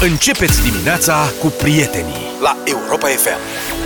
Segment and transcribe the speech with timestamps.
[0.00, 3.38] Începeți dimineața cu prietenii la Europa FM.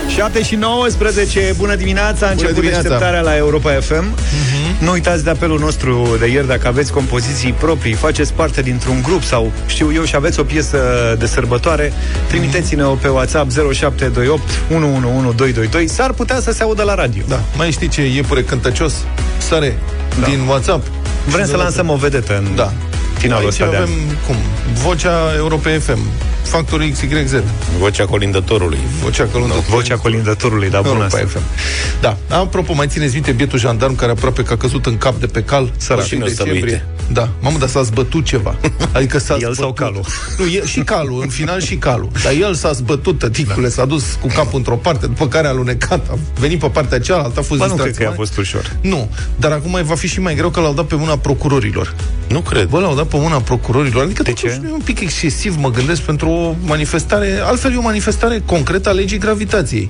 [0.09, 2.81] 7 și 19, bună dimineața, a început dimineața.
[2.81, 4.03] deșteptarea la Europa FM.
[4.79, 9.23] Nu uitați de apelul nostru de ieri dacă aveți compoziții proprii, faceți parte dintr-un grup
[9.23, 10.77] sau știu eu și aveți o piesă
[11.19, 11.93] de sărbătoare,
[12.27, 15.87] trimiteți-ne-o pe WhatsApp 0728 111222.
[15.87, 17.23] S-ar putea să se audă la radio.
[17.27, 17.39] Da.
[17.57, 18.93] Mai știi ce iepure cântăcios?
[19.37, 19.77] Sare
[20.19, 20.25] Da.
[20.25, 20.87] din WhatsApp.
[21.25, 22.71] Vrem Și să de la- lansăm o vedetă în Da.
[23.21, 24.15] Finalul Aici ăsta de avem, an.
[24.25, 24.35] cum,
[24.83, 25.99] vocea Europa FM,
[26.51, 27.33] factorul XYZ,
[27.79, 28.77] Vocea colindătorului.
[29.03, 29.53] vocea călăndă.
[29.69, 31.27] Vocea colindătorului, da, bună Europa asta.
[31.27, 31.39] FM.
[32.01, 32.17] Da.
[32.37, 35.43] Apropo, mai țineți minte bietul jandarm care aproape că a căzut în cap de pe
[35.43, 35.71] cal?
[35.77, 36.01] Sărac.
[36.01, 36.63] În Cine o să-l decembrie.
[36.73, 36.85] uite?
[37.13, 37.29] Da.
[37.39, 38.55] Mamă, dar s-a zbătut ceva.
[38.91, 39.55] Adică s-a El zbătut.
[39.57, 40.05] sau calul?
[40.37, 42.09] Nu, e, și calul, în final și calul.
[42.23, 46.07] Dar el s-a zbătut, tăticule, s-a dus cu capul într-o parte, după care a alunecat,
[46.11, 48.21] a venit pe partea cealaltă, a fost Ba, nu cred distracție că i-a mare.
[48.21, 48.75] fost ușor.
[48.81, 51.95] Nu, dar acum va fi și mai greu că l-au dat pe mâna procurorilor.
[52.27, 52.67] Nu cred.
[52.67, 54.03] Bă, l-au dat pe mâna procurorilor.
[54.03, 54.59] Adică De totuși ce?
[54.61, 57.39] nu e un pic excesiv, mă gândesc, pentru o manifestare...
[57.43, 59.89] Altfel e o manifestare concretă a legii gravitației.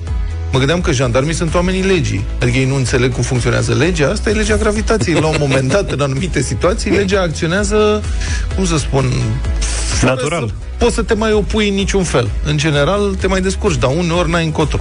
[0.52, 2.24] Mă gândeam că jandarmii sunt oamenii legii.
[2.40, 4.08] Adică ei nu înțeleg cum funcționează legea.
[4.08, 5.20] Asta e legea gravitației.
[5.20, 8.02] La un moment dat, în anumite situații, legea acționează,
[8.54, 9.12] cum să spun...
[9.86, 10.46] fără Natural.
[10.46, 12.30] Să poți să te mai opui în niciun fel.
[12.44, 14.80] În general, te mai descurci, dar uneori n-ai încotro.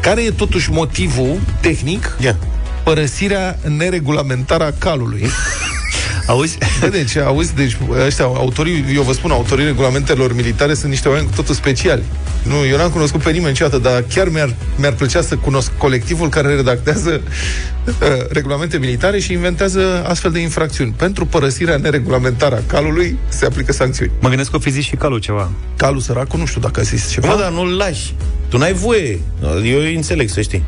[0.00, 2.16] Care e totuși motivul tehnic?
[2.20, 2.36] Ia.
[2.84, 5.26] Părăsirea neregulamentară a calului.
[6.26, 6.58] Auzi?
[6.80, 11.26] Bă, deci, auzi, deci ăștia, autorii, eu vă spun, autorii regulamentelor militare sunt niște oameni
[11.26, 12.02] cu totul speciali.
[12.42, 16.28] Nu, eu n-am cunoscut pe nimeni niciodată, dar chiar mi-ar, mi-ar plăcea să cunosc colectivul
[16.28, 17.20] care redactează
[17.84, 17.92] uh,
[18.30, 20.94] regulamente militare și inventează astfel de infracțiuni.
[20.96, 24.10] Pentru părăsirea neregulamentară a calului se aplică sancțiuni.
[24.20, 25.50] Mă gândesc că o fi zis și calul ceva.
[25.76, 27.28] Calul săracul, nu știu dacă a zis ceva.
[27.28, 28.14] Mă, dar nu-l lași.
[28.48, 29.20] Tu n-ai voie.
[29.42, 30.64] Eu îi înțeleg, să știi.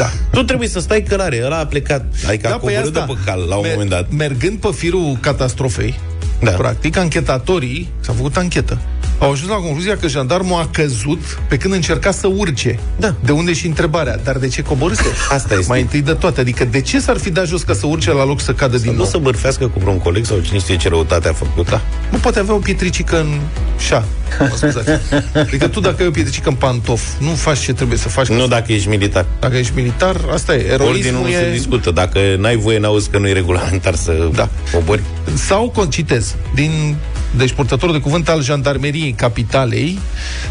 [0.00, 0.10] Da.
[0.32, 1.40] Tu trebuie să stai călare.
[1.44, 2.04] Ăla a plecat.
[2.28, 3.06] Adică a păi coborât asta.
[3.06, 4.10] după cal la un Mer- moment dat.
[4.10, 5.98] Mergând pe firul catastrofei,
[6.42, 6.50] Da.
[6.50, 8.78] practic, anchetatorii, s-a făcut anchetă,
[9.20, 12.78] au ajuns la concluzia că jandarmul a căzut pe când încerca să urce.
[12.96, 13.14] Da.
[13.24, 15.02] De unde și întrebarea, dar de ce coborâse?
[15.30, 15.66] Asta este.
[15.68, 18.24] Mai întâi de toate, adică de ce s-ar fi dat jos ca să urce la
[18.24, 19.06] loc să cadă din Nu nou?
[19.06, 21.68] să bârfească cu vreun coleg sau cine știe ce răutate a făcut.
[21.70, 21.80] Da.
[22.10, 23.40] Nu poate avea o pietricică în
[23.78, 24.04] șa.
[24.38, 24.88] Mă scuzați.
[25.34, 28.26] Adică tu dacă ai o pietricică în pantof, nu faci ce trebuie să faci.
[28.26, 29.26] Nu dacă ești militar.
[29.40, 30.72] Dacă ești militar, asta e.
[30.72, 31.32] Ordinul Eroismul nu e...
[31.34, 31.90] se discută.
[31.90, 34.48] Dacă n-ai voie, n-auzi că nu e regulamentar să Da.
[34.76, 35.02] obori.
[35.34, 36.96] Sau, con- citez, din,
[37.36, 39.98] deci purtătorul de cuvânt al Jandarmeriei Capitalei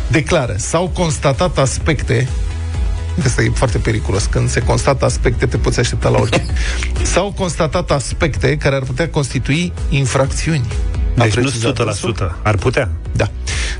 [0.07, 2.27] declară, s-au constatat aspecte
[3.25, 4.25] Asta e foarte periculos.
[4.25, 6.45] Când se constată aspecte, te poți aștepta la orice.
[7.13, 10.65] S-au constatat aspecte care ar putea constitui infracțiuni.
[11.17, 12.15] A Deci nu precizat dânsul.
[12.39, 12.41] 100%.
[12.43, 12.89] Ar putea.
[13.11, 13.29] Da.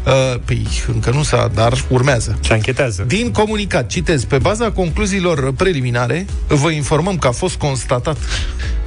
[0.06, 2.38] Uh, păi, încă nu s-a, dar urmează.
[2.42, 3.04] Și anchetează.
[3.08, 8.18] Din comunicat, citez, pe baza concluziilor preliminare, vă informăm că a fost constatat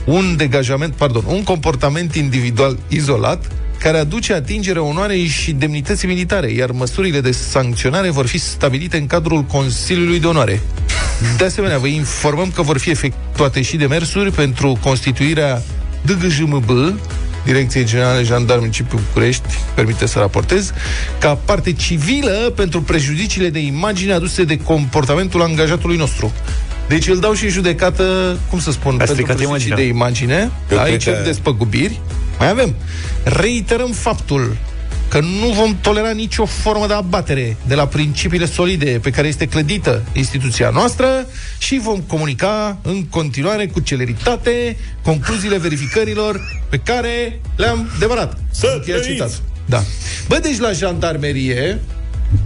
[0.05, 3.45] un degajament, pardon, un comportament individual izolat
[3.83, 9.07] care aduce atingere onoarei și demnității militare, iar măsurile de sancționare vor fi stabilite în
[9.07, 10.61] cadrul Consiliului de Onoare.
[11.37, 15.63] De asemenea, vă informăm că vor fi efectuate și demersuri pentru constituirea
[16.03, 16.71] DGJMB,
[17.45, 20.73] Direcției Generale Jandarm Municipiul București, permite să raportez,
[21.19, 26.33] ca parte civilă pentru prejudiciile de imagine aduse de comportamentul angajatului nostru.
[26.93, 29.77] Deci îl dau și în judecată, cum să spun, pentru stricat prejudicii imaginea.
[29.77, 30.35] de imagine,
[30.71, 31.23] Eu da, cred aici că- că...
[31.25, 32.01] despăgubiri.
[32.39, 32.75] Mai avem.
[33.25, 34.57] Reiterăm faptul
[35.09, 39.47] că nu vom tolera nicio formă de abatere de la principiile solide pe care este
[39.47, 41.07] clădită instituția noastră
[41.59, 48.37] și vom comunica în continuare cu celeritate concluziile verificărilor pe care le-am demarat.
[48.51, 49.13] Să Încheia trăiți!
[49.13, 49.37] citatul.
[49.67, 49.83] Da.
[50.29, 51.81] Bă, deci la jandarmerie,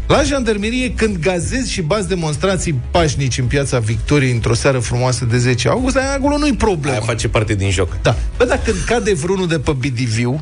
[0.07, 5.39] la jandarmerie, când gazezi și bați demonstrații pașnici în piața Victoriei într-o seară frumoasă de
[5.39, 6.97] 10 august, aia acolo nu-i problemă.
[6.97, 8.01] Aia face parte din joc.
[8.03, 8.17] Da.
[8.37, 10.41] Bă, dacă când cade vreunul de pe BDV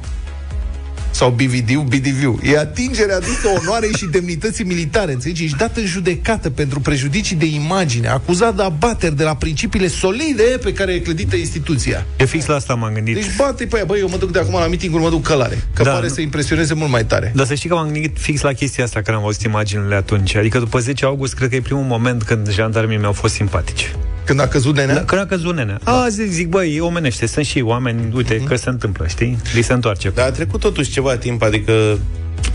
[1.14, 5.44] sau BVD, BDV, e atingerea adusă onoarei și demnității militare, înțelegi?
[5.44, 10.42] Ești dat în judecată pentru prejudicii de imagine, acuzat de abateri de la principiile solide
[10.62, 12.06] pe care e clădită instituția.
[12.16, 13.14] E fix la asta m-am gândit.
[13.14, 15.58] Deci bate pe aia, băi, eu mă duc de acum la meeting mă duc călare,
[15.74, 17.32] că Da, pare nu- să impresioneze mult mai tare.
[17.34, 20.34] Dar să știi că m-am gândit fix la chestia asta când am văzut imaginile atunci.
[20.34, 23.94] Adică după 10 august, cred că e primul moment când jandarmii mi-au fost simpatici.
[24.24, 25.80] Când a căzut nenea, Da, când a căzut nenea.
[25.84, 28.46] A, zic, zic, băi, e omenește, sunt și oameni, uite, Mhm.
[28.46, 29.38] că se întâmplă, știi?
[29.54, 30.10] Li se întoarce.
[30.14, 31.72] Dar a trecut totuși ceva timp, adică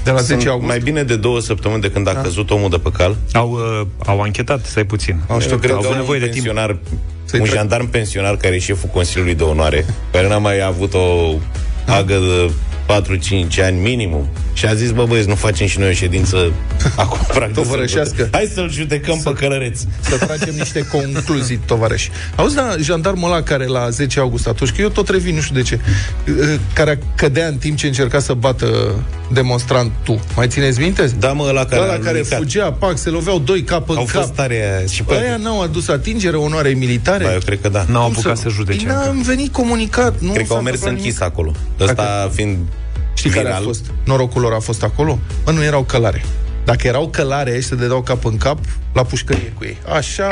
[0.03, 0.67] de la sunt 10 august.
[0.67, 3.15] mai bine de două săptămâni de când a căzut omul de pe cal.
[3.33, 5.19] Au, uh, au anchetat, stai puțin.
[5.27, 6.35] Au știu, Eu cred au că avut un nevoie de timp.
[6.45, 6.77] pensionar,
[7.25, 10.93] Să-i un trec- jandarm pensionar care e șeful Consiliului de Onoare, care n-a mai avut
[10.93, 11.35] o
[11.85, 12.51] agă de
[12.89, 16.51] 4-5 ani minimum și a zis, bă băieți, nu facem și noi o ședință
[16.95, 17.53] acum, practic.
[17.55, 18.27] Tovărășească.
[18.31, 19.79] Hai să-l judecăm pe călăreț.
[20.01, 22.09] să tragem niște concluzii, tovarăși.
[22.35, 25.55] Auzi, da, jandarmul ăla care la 10 august atunci, că eu tot revin, nu știu
[25.55, 25.79] de ce,
[26.23, 26.33] eh,
[26.73, 28.67] care cădea în timp ce încerca să bată
[29.31, 30.19] demonstrant tu.
[30.35, 31.11] Mai țineți minte?
[31.19, 32.39] Da, mă, ăla care, Ăla a care ridicat.
[32.39, 34.21] fugea, pac, se loveau doi cap în Au cap.
[34.21, 37.23] fost tare și pe Aia n-au adus atingere onoarei militare?
[37.23, 37.85] Ba, eu cred că da.
[37.87, 39.05] N-au Cum apucat să, judece Păi încă.
[39.05, 40.19] N-am venit comunicat.
[40.19, 41.21] Nu Cred că s-a au mers întâmplat închis nimic.
[41.33, 41.51] acolo.
[41.79, 42.57] Ăsta fiind
[43.19, 43.63] Știi care a viral.
[43.63, 43.85] fost?
[44.03, 45.19] Norocul lor a fost acolo?
[45.45, 46.23] Mă, nu erau călare.
[46.65, 48.57] Dacă erau călare și se dădeau cap în cap,
[48.93, 49.77] la pușcărie cu ei.
[49.95, 50.29] Așa...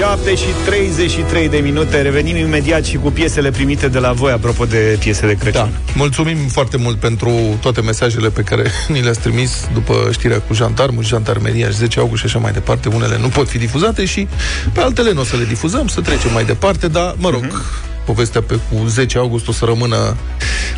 [0.00, 2.02] 7 și 33 de minute.
[2.02, 5.52] Revenim imediat și cu piesele primite de la voi, apropo de piese de Crăciun.
[5.52, 5.92] Da.
[5.94, 11.04] Mulțumim foarte mult pentru toate mesajele pe care ni le-ați trimis după știrea cu jandarmul,
[11.04, 12.88] jandarmeria și 10 august și așa mai departe.
[12.88, 14.28] Unele nu pot fi difuzate și
[14.72, 18.04] pe altele nu o să le difuzăm, să trecem mai departe, dar, mă rog, uh-huh.
[18.04, 20.16] povestea pe cu 10 august o să rămână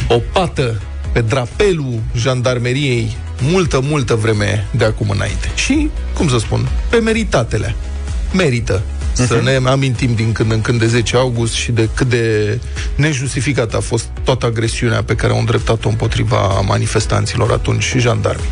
[0.08, 0.80] o pată
[1.12, 5.50] pe drapelul jandarmeriei multă, multă vreme de acum înainte.
[5.54, 7.74] Și, cum să spun, pe meritatele.
[8.32, 8.82] Merită
[9.12, 12.58] să ne amintim din când în când de 10 august și de cât de
[12.94, 18.48] nejustificat a fost toată agresiunea pe care au îndreptat-o împotriva manifestanților atunci și jandarmii.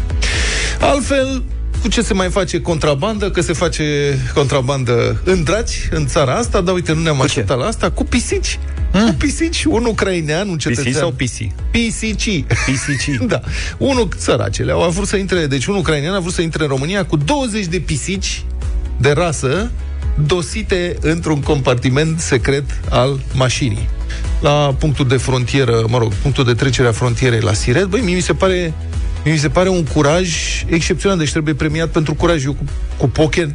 [0.81, 1.43] Altfel,
[1.83, 3.31] cu ce se mai face contrabandă?
[3.31, 7.27] Că se face contrabandă în draci, în țara asta, dar uite, nu ne-am Cu ce?
[7.27, 8.59] așteptat la asta, cu pisici.
[8.93, 10.93] Cu pisici, un ucrainean, un cetățean.
[10.93, 11.71] PC sau PC?
[11.71, 12.45] Pisici.
[12.67, 13.17] Pisici.
[13.27, 13.41] Da.
[13.79, 17.05] Unul, săracele, au vrut să intre, deci un ucrainean a vrut să intre în România
[17.05, 18.45] cu 20 de pisici
[18.97, 19.71] de rasă
[20.26, 23.88] dosite într-un compartiment secret al mașinii.
[24.40, 28.14] La punctul de frontieră, mă rog, punctul de trecere a frontierei la Siret, băi, mie
[28.14, 28.72] mi se pare mie
[29.25, 30.28] mi se pare un curaj
[30.67, 32.44] excepțional, deci trebuie premiat pentru curaj.
[32.44, 32.64] Eu cu,
[32.96, 33.49] cu poker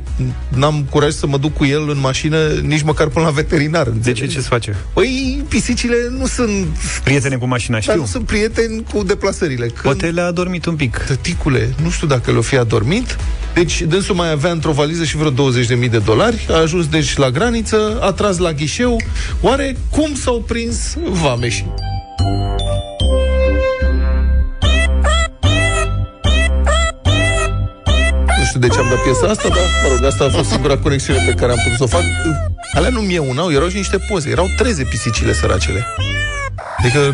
[0.49, 3.83] n-am curaj să mă duc cu el în mașină nici măcar până la veterinar.
[3.89, 4.09] De ce?
[4.09, 4.33] înțelegi?
[4.35, 4.75] Ce se face?
[4.93, 6.65] Păi, pisicile nu sunt
[7.03, 7.99] Prietene cu mașina, dar știu.
[7.99, 9.65] nu sunt prieteni cu deplasările.
[9.65, 9.81] Când...
[9.81, 10.97] Poate le-a dormit un pic.
[10.97, 13.17] Tăticule, nu știu dacă le-o fi adormit.
[13.53, 16.47] Deci, dânsul mai avea într-o valiză și vreo 20.000 de dolari.
[16.49, 19.01] A ajuns, deci, la graniță, a tras la ghișeu.
[19.41, 21.73] Oare cum s-au prins vameșii?
[28.55, 31.23] Știu de ce am dat piesa asta, dar, mă rog, asta a fost singura conexiune
[31.25, 32.01] pe care am putut să o fac.
[32.73, 34.29] Alea nu mie unau, erau și niște poze.
[34.29, 35.85] Erau treze pisicile săracele.
[36.77, 36.99] Adică...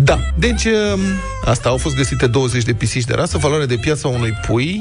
[0.00, 1.00] Da, deci um,
[1.44, 4.80] asta au fost găsite 20 de pisici de rasă, valoare de piață a unui pui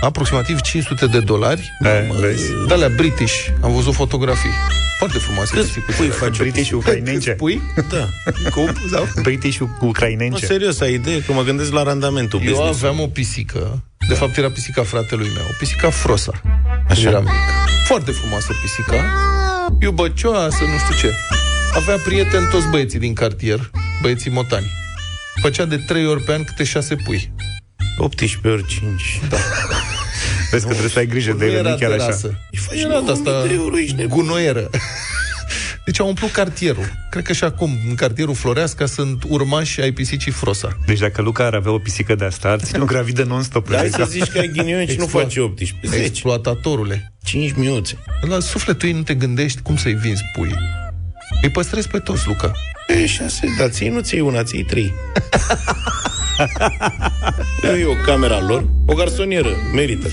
[0.00, 1.72] aproximativ 500 de dolari.
[1.80, 2.50] E, vezi?
[2.66, 4.50] De alea British, am văzut fotografii.
[4.98, 5.54] Foarte frumoase.
[5.54, 6.18] Câți pisicuțe pui alea.
[6.18, 7.26] face British și ucrainence.
[7.28, 7.62] Câți pui?
[7.88, 8.08] Da.
[8.50, 8.72] Cum?
[8.90, 9.08] Sau?
[9.22, 10.46] British cu Nu, ucrainence.
[10.46, 12.76] serios, ai idee că mă gândesc la randamentul Eu business.
[12.82, 16.40] aveam o pisică, de fapt era pisica fratelui meu, o pisica Frosa.
[16.88, 17.08] Așa.
[17.08, 17.30] Era mic.
[17.86, 19.04] Foarte frumoasă pisica,
[19.80, 21.14] iubăcioasă, nu știu ce.
[21.74, 23.70] Avea prieteni toți băieții din cartier,
[24.02, 24.66] băieții motani.
[25.42, 27.32] Făcea de trei ori pe an câte șase pui.
[27.98, 29.20] 18 ori 5.
[29.28, 29.36] Da.
[30.50, 31.98] Vezi că trebuie să ai grijă de nu ele, era nu chiar așa.
[32.04, 32.26] terasă.
[32.50, 34.16] Îi faci Era de 9000 asta de euro, ești nebun.
[34.18, 34.70] gunoieră.
[35.84, 36.92] Deci au umplut cartierul.
[37.10, 40.76] Cred că și acum, în cartierul Floreasca, sunt urmași ai pisicii Frosa.
[40.86, 43.68] Deci dacă Luca ar avea o pisică de asta, ar ține o gravidă non-stop.
[43.68, 45.24] Dar hai să zici că ai ghinion și nu Exploat.
[45.24, 45.88] faci 18.
[45.88, 46.02] 10.
[46.04, 47.12] Exploatatorule.
[47.24, 47.98] 5 minuțe.
[48.20, 50.54] La sufletul ei nu te gândești cum să-i vinzi pui.
[51.42, 52.52] Îi păstrezi pe toți, Luca.
[52.86, 54.66] E 6, dar ții nu ții una, ții
[57.60, 57.80] 3.
[57.80, 60.08] e o camera lor, o garsonieră, merită.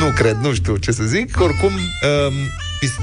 [0.00, 1.40] Nu cred, nu știu ce să zic.
[1.40, 2.34] Oricum, um,
[2.80, 2.96] pis-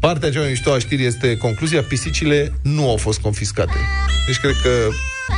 [0.00, 3.76] partea cea mai mișto a știrii este concluzia, pisicile nu au fost confiscate.
[4.26, 4.70] Deci cred că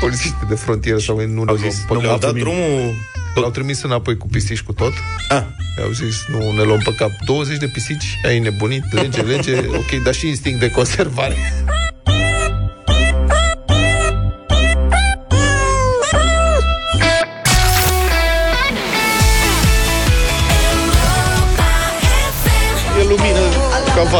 [0.00, 2.20] polițiștii de frontieră sau nu Au le zis, luăm nu pe Au cap.
[2.20, 2.94] dat drumul...
[3.34, 4.92] L-au trimis înapoi cu pisici cu tot.
[5.28, 5.42] Ah,
[5.82, 10.02] Au zis, nu ne luăm pe cap 20 de pisici, ai nebunit, lege, lege, ok,
[10.04, 11.34] dar și instinct de conservare.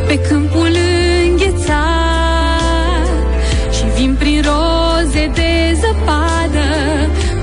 [0.06, 0.76] Pe câmpul
[1.28, 3.08] înghețat.
[3.72, 6.68] Și vin prin roze de zăpadă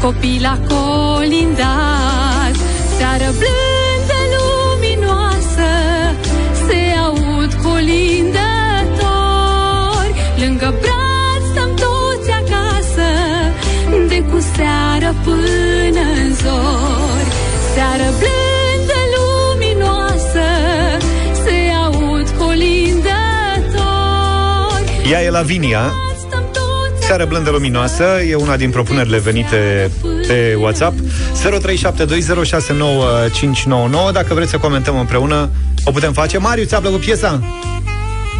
[0.01, 2.55] Copii la colindat.
[2.97, 3.72] Seară blândă
[15.23, 17.27] până în zori
[17.73, 20.45] Seară blândă luminoasă
[21.43, 22.91] Se aud colindători
[25.11, 25.91] Ea e Lavinia.
[26.27, 29.91] Stăm toți Seară blândă luminoasă e una din propunerile venite
[30.27, 31.01] pe WhatsApp 0372069599
[34.13, 35.49] Dacă vreți să comentăm împreună
[35.85, 37.39] O putem face Mariu, ți-a plăcut piesa?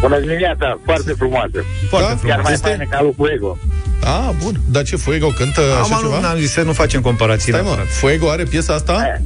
[0.00, 1.64] Bună dimineața, foarte frumoasă.
[1.88, 2.16] Foarte Da?
[2.16, 2.68] frumos Chiar mai Este?
[2.68, 3.58] faină ca lui Fuego.
[4.04, 4.60] Ah, bun.
[4.70, 6.20] Dar ce, Fuego cântă așa Am ceva?
[6.20, 7.92] nu, am zis să nu facem comparații Stai mă, neapărat.
[7.92, 8.92] Fuego are piesa asta?
[8.92, 9.20] Aia.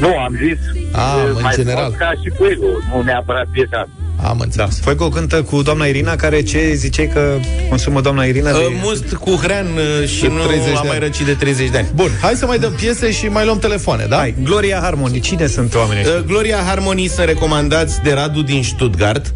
[0.00, 0.58] Nu, am zis
[0.92, 1.76] A, eh, în mai general.
[1.82, 4.28] frumos ca și Fuego, nu neapărat piesa asta.
[4.28, 4.44] Am Da.
[4.44, 4.80] înțeles.
[4.80, 7.34] Fuego cântă cu doamna Irina Care ce ziceai că
[7.68, 8.56] consumă doamna Irina de...
[8.58, 10.98] Uh, must cu hrean uh, și De nu 30 a de mai ani.
[11.04, 11.88] răcit de 30 de ani.
[11.94, 14.16] Bun, hai să mai dăm piese și mai luăm telefoane, da?
[14.16, 16.18] Hai, Gloria Harmony, cine sunt oamenii ăștia?
[16.18, 19.34] Uh, Gloria Harmony sunt recomandați de Radu din Stuttgart.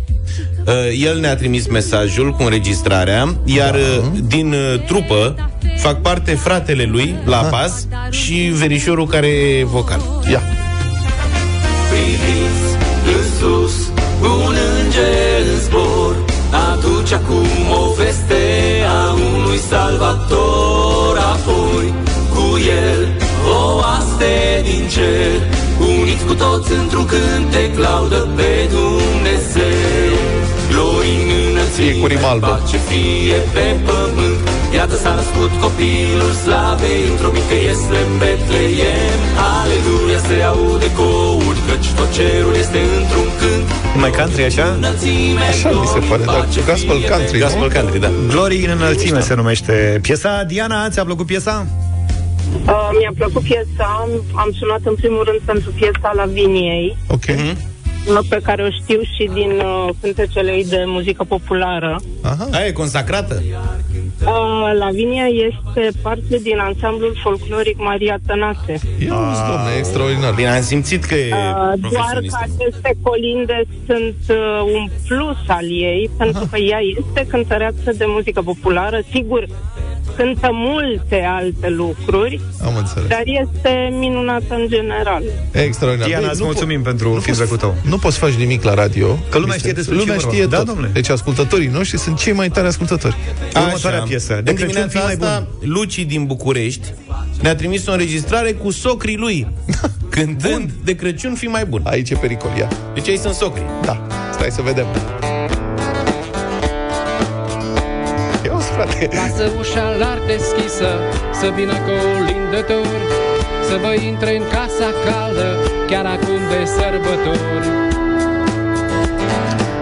[0.67, 5.35] Uh, El ne-a trimis mesajul cu înregistrarea, iar uh, din uh, trupă
[5.77, 10.01] fac parte fratele lui la bas și verișorul care e vocal.
[10.31, 10.43] Ia.
[11.91, 12.65] priviți
[13.17, 13.75] în sus
[14.21, 16.17] Un înger în zbor
[16.71, 18.45] Aduce acum o veste
[18.87, 21.95] a unui salvator Apoi
[22.35, 23.09] cu el
[23.49, 25.41] o aste din cer
[25.81, 30.42] Uniți cu toți într-un cântec laudă pe Dumnezeu
[31.03, 32.47] Glorii în înălțime, E cu rimă albă.
[32.47, 34.41] pace fie pe pământ
[34.79, 39.19] Iată s-a născut copilul slavei Într-o mică iesle în Betleem
[39.59, 43.67] Aleluia se aude couri Căci tot cerul este într-un cânt
[44.03, 44.67] Mai country așa?
[44.81, 47.45] Înălțime, Așa mi se glorii, pare, dar pace gospel fie country, pe nu?
[47.45, 48.11] Gospel country, da.
[48.35, 49.75] Glorii în înălțime se numește
[50.07, 51.55] piesa Diana, ți-a plăcut piesa?
[52.75, 53.89] Uh, mi-a plăcut piesa,
[54.43, 57.27] am sunat în primul rând pentru piesa Laviniei, Ok.
[57.41, 57.55] Mhm.
[58.09, 62.01] Uh, pe care o știu și din uh, cântecele ei de muzică populară.
[62.23, 62.49] Aha.
[62.53, 63.43] Aia e consacrată?
[64.25, 68.73] Uh, Lavinia este parte din ansamblul folcloric Maria Tănase.
[69.07, 70.33] Ia uzi, domne, extraordinar.
[70.35, 72.39] Bine, am simțit că e Uh, doar că profesionistă.
[72.59, 78.41] aceste colinde sunt uh, un plus al ei, pentru că ea este cântăreață de muzică
[78.43, 79.01] populară.
[79.11, 79.47] Sigur,
[80.17, 83.09] cântă multe alte lucruri, Am înțeles.
[83.09, 85.23] dar este minunată în general.
[85.53, 86.09] Extraordinar.
[86.09, 87.91] Diana, Băi, îți nu mulțumim po- pentru nu feedback-ul poți- tău.
[87.91, 89.07] Nu poți face nimic la radio.
[89.31, 90.33] Că lumea Este- știe despre Lumea ce vorba.
[90.37, 90.67] știe Da, tot.
[90.67, 90.89] domnule.
[90.93, 93.17] Deci ascultătorii noștri sunt cei mai tari ascultători.
[93.57, 94.41] Următoarea piesă.
[94.45, 96.95] De În Crăciun dimineața fii mai asta, Luci din București
[97.43, 99.49] ne-a trimis o înregistrare cu socrii lui,
[100.15, 101.83] cântând de Crăciun fi mai bun.
[101.85, 102.69] Aici e pericol, ia.
[102.95, 103.67] Deci ei sunt socrii.
[103.85, 104.87] Da, stai să vedem.
[108.45, 109.09] Eu frate.
[109.13, 110.89] Lasă ușa larg deschisă
[111.41, 113.03] Să vină colindători
[113.69, 115.49] Să vă intre în casa caldă
[115.87, 117.69] Chiar acum de sărbători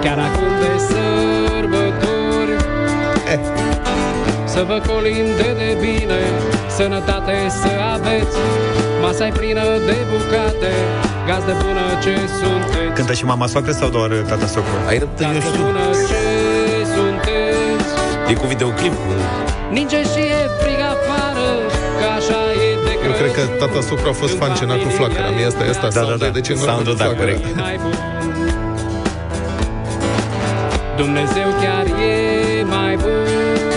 [0.00, 0.79] Chiar acum de
[4.54, 6.20] Să vă colinde de bine
[6.76, 8.36] Sănătate să aveți
[9.02, 10.72] masa e plină de bucate
[11.26, 14.74] Gazdă bună ce sunteți Cântă și mama soacră sau doar tata socru?
[14.88, 15.62] Ai răbdă, eu Gazdă știu.
[15.64, 16.22] bună ce
[16.94, 17.88] sunteți
[18.30, 18.92] E cu videoclip.
[18.92, 19.10] Cu...
[19.76, 21.48] Ninge și e frig afară
[22.00, 25.28] Că așa e de Eu cred că tata socru a fost fan cena cu flacăra.
[25.36, 25.88] Mie asta e asta.
[25.96, 26.28] Da, da, da.
[26.36, 27.44] De ce nu Sound-ul, da, corect.
[27.64, 27.96] mai bun
[31.00, 33.69] Dumnezeu chiar e mai bun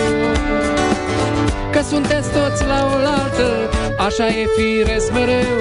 [1.74, 5.60] Că sunteți toți la oaltă Așa e firesc mereu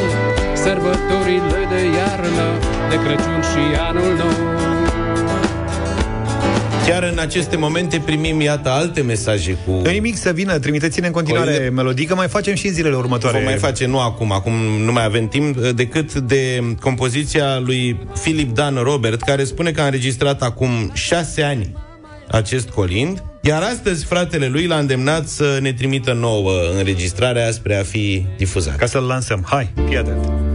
[0.54, 2.46] Sărbătorile de iarnă
[2.90, 4.60] De Crăciun și anul nou
[6.86, 9.70] Chiar în aceste momente primim, iată, alte mesaje cu...
[9.70, 11.74] Nu nimic să vină, trimiteți-ne în continuare Colinde.
[11.74, 13.36] melodii, că mai facem și în zilele următoare.
[13.36, 14.52] Vom mai face, nu acum, acum
[14.84, 19.84] nu mai avem timp, decât de compoziția lui Philip Dan Robert, care spune că a
[19.84, 21.76] înregistrat acum șase ani
[22.28, 27.82] acest colind, iar astăzi fratele lui l-a îndemnat să ne trimită nouă înregistrarea spre a
[27.82, 28.76] fi difuzat.
[28.76, 29.44] Ca să-l lansăm.
[29.48, 30.51] Hai, fii atent.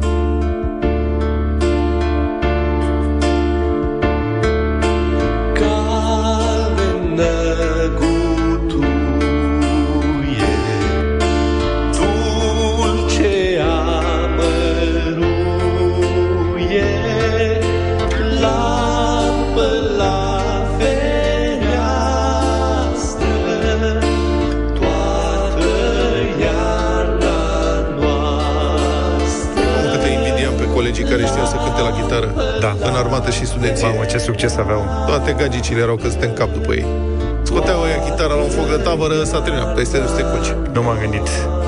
[34.39, 34.85] Succes aveau.
[35.07, 36.85] Toate gagicile erau căzute în cap după ei.
[37.43, 40.73] Scoteau ăia chitara la un foc de tabără, s-a terminat, peste 200 culci.
[40.73, 41.27] Nu m-am gândit.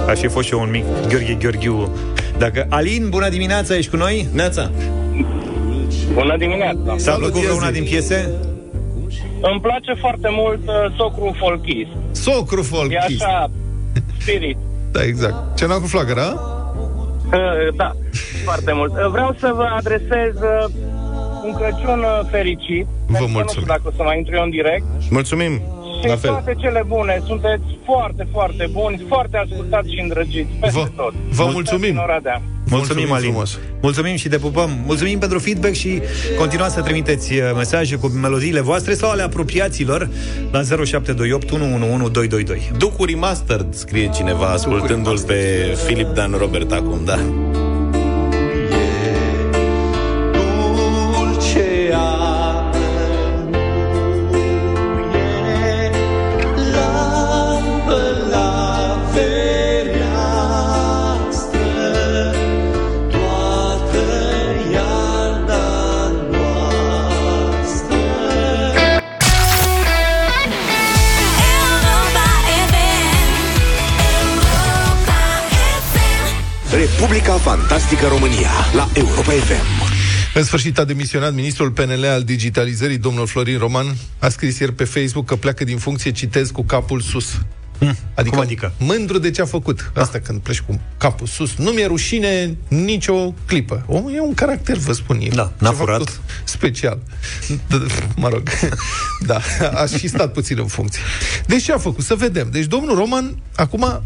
[0.09, 1.89] Aș fi fost și eu un mic Gheorghe Gheorghiu.
[2.38, 4.27] Dacă Alin, bună dimineața, ești cu noi?
[4.33, 4.71] Neața,
[6.13, 6.95] Bună dimineața!
[6.97, 7.71] S-a plăcut ia una zi.
[7.71, 8.29] din piese?
[9.41, 11.89] Îmi place foarte mult uh, socru folchist.
[12.11, 13.23] Socru E folchist.
[13.23, 13.49] așa,
[14.19, 14.57] spirit.
[14.91, 15.35] Da, exact.
[15.57, 16.27] Ce n-a cu flacăra?
[17.33, 17.91] Uh, da,
[18.43, 18.91] foarte mult.
[18.91, 20.65] Uh, Vreau să vă adresez uh,
[21.46, 22.86] un Crăciun uh, fericit.
[23.05, 23.48] pentru că Nu mulțumim.
[23.63, 24.84] știu dacă o să mai intru eu în direct.
[25.10, 25.53] mulțumim!
[26.01, 26.29] Și La fel.
[26.29, 27.22] toate cele bune.
[27.25, 31.13] Sunteți foarte, foarte buni, foarte ascultați și îndrăgiți peste Vă, tot.
[31.29, 31.89] vă mulțumim.
[31.98, 32.41] În Oradea.
[32.69, 33.29] Mulțumim, Alin.
[33.29, 33.60] frumos.
[33.81, 34.69] Mulțumim și te pupăm.
[34.86, 36.01] Mulțumim pentru feedback și
[36.38, 40.10] continuați să trimiteți uh, mesaje cu melodiile voastre sau ale apropiaților
[40.51, 42.72] la 0728 111222.
[42.77, 45.38] Ducuri Mastered, scrie cineva, ascultându-l pe
[45.86, 47.19] Philip Dan Robert acum, da.
[77.89, 79.93] Republica Fantastică România la Europa FM.
[80.34, 84.84] În sfârșit a demisionat ministrul PNL al digitalizării, domnul Florin Roman, a scris ieri pe
[84.84, 87.39] Facebook că pleacă din funcție, citez, cu capul sus.
[88.15, 88.71] Adică, Cum adică?
[88.79, 89.91] mândru de ce a făcut.
[89.95, 91.55] Asta când pleci cu capul sus.
[91.55, 93.83] Nu mi-e rușine nicio clipă.
[93.87, 95.29] Omul e un caracter, vă spun eu.
[95.35, 95.99] Da, n-a Ceva furat.
[96.03, 96.11] cu-
[96.43, 96.99] Special.
[97.47, 98.43] D- mă rog.
[99.25, 99.39] da,
[99.73, 101.01] a și stat puțin în funcție.
[101.47, 102.03] Deci ce a făcut?
[102.03, 102.49] Să vedem.
[102.51, 104.01] Deci domnul Roman, acum,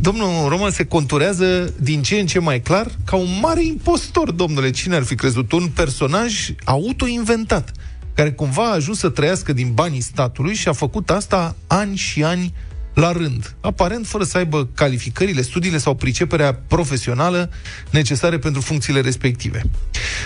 [0.00, 4.70] domnul Roman se conturează din ce în ce mai clar ca un mare impostor, domnule.
[4.70, 5.52] Cine ar fi crezut?
[5.52, 6.32] Un personaj
[6.64, 7.70] autoinventat
[8.14, 12.22] care cumva a ajuns să trăiască din banii statului și a făcut asta ani și
[12.24, 12.54] ani
[12.94, 17.50] la rând, aparent fără să aibă calificările, studiile sau priceperea profesională
[17.90, 19.62] necesare pentru funcțiile respective.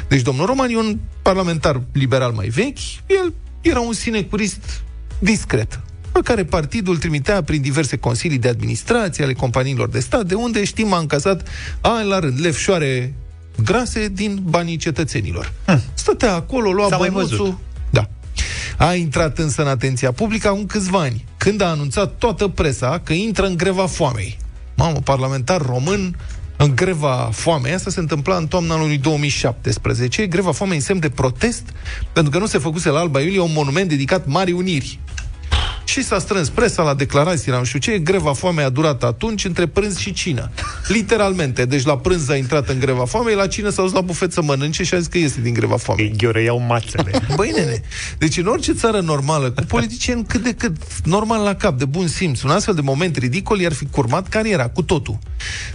[0.08, 4.82] Deci domnul Roman e un parlamentar liberal mai vechi, el era un sinecurist
[5.18, 5.80] discret,
[6.12, 10.64] pe care partidul trimitea prin diverse consilii de administrație ale companiilor de stat, de unde
[10.64, 11.48] știm a încasat
[11.80, 13.14] ani la rând lefșoare
[13.62, 15.52] grase din banii cetățenilor.
[15.94, 17.58] Stătea acolo, lua S-a mai bănuțul, văzut.
[17.90, 18.08] da.
[18.76, 23.12] A intrat însă în atenția publică în câțiva ani, când a anunțat toată presa că
[23.12, 24.38] intră în greva foamei.
[24.76, 26.16] Mamă, parlamentar român
[26.56, 27.72] în greva foamei.
[27.72, 30.26] Asta se întâmpla în toamna anului 2017.
[30.26, 31.62] Greva foamei în semn de protest,
[32.12, 34.98] pentru că nu se făcuse la Alba Iulie un monument dedicat Marii Uniri.
[35.86, 39.44] Și s-a strâns presa la declarații, la nu știu ce, greva foamei a durat atunci
[39.44, 40.50] între prânz și cină.
[40.88, 41.64] Literalmente.
[41.64, 44.42] Deci la prânz a intrat în greva foamei, la cină s-a dus la bufet să
[44.42, 46.04] mănânce și a zis că iese din greva foamei.
[46.04, 47.10] Îi gheorăiau mațele.
[47.36, 47.82] Băi, nene,
[48.18, 52.08] deci în orice țară normală, cu politicieni cât de cât normal la cap, de bun
[52.08, 55.18] simț, un astfel de moment ridicol i-ar fi curmat cariera, cu totul.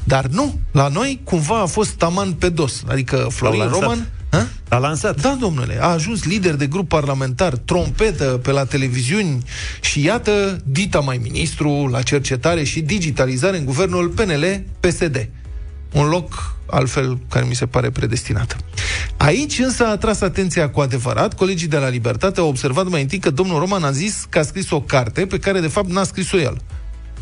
[0.03, 2.83] Dar nu, la noi cumva a fost taman pe dos.
[2.87, 3.81] Adică Florin L-au lansat.
[3.81, 4.07] Roman...
[4.31, 4.47] Ha?
[4.69, 5.21] L-a lansat.
[5.21, 9.43] Da, domnule, a ajuns lider de grup parlamentar, trompetă pe la televiziuni
[9.81, 15.29] și iată, dita mai ministru la cercetare și digitalizare în guvernul PNL-PSD.
[15.91, 18.57] Un loc, altfel, care mi se pare predestinat.
[19.17, 21.33] Aici însă a atras atenția cu adevărat.
[21.33, 24.43] Colegii de la Libertate au observat mai întâi că domnul Roman a zis că a
[24.43, 26.61] scris o carte pe care de fapt n-a scris-o el.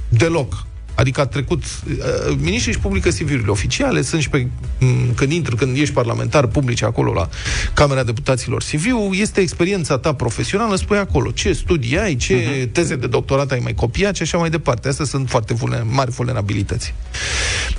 [0.10, 0.68] Deloc.
[0.96, 1.64] Adică a trecut...
[1.64, 4.48] Uh, Miniștrii își publică CV-urile oficiale, sunt și pe...
[4.80, 7.30] m, Când intri, când ești parlamentar, publici acolo la
[7.74, 12.72] Camera Deputaților CV-ul, este experiența ta profesională, spui acolo ce studii ai, ce uh-huh.
[12.72, 14.88] teze de doctorat ai mai copiat și așa mai departe.
[14.88, 16.94] Astea sunt foarte vulner- mari vulnerabilități.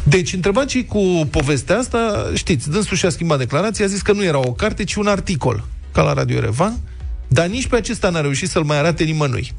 [0.03, 4.25] Deci, întrebat și cu povestea asta, știți, dânsul și-a schimbat declarația, a zis că nu
[4.25, 6.79] era o carte, ci un articol, ca la Radio Erevan,
[7.29, 9.53] dar nici pe acesta n-a reușit să-l mai arate nimănui.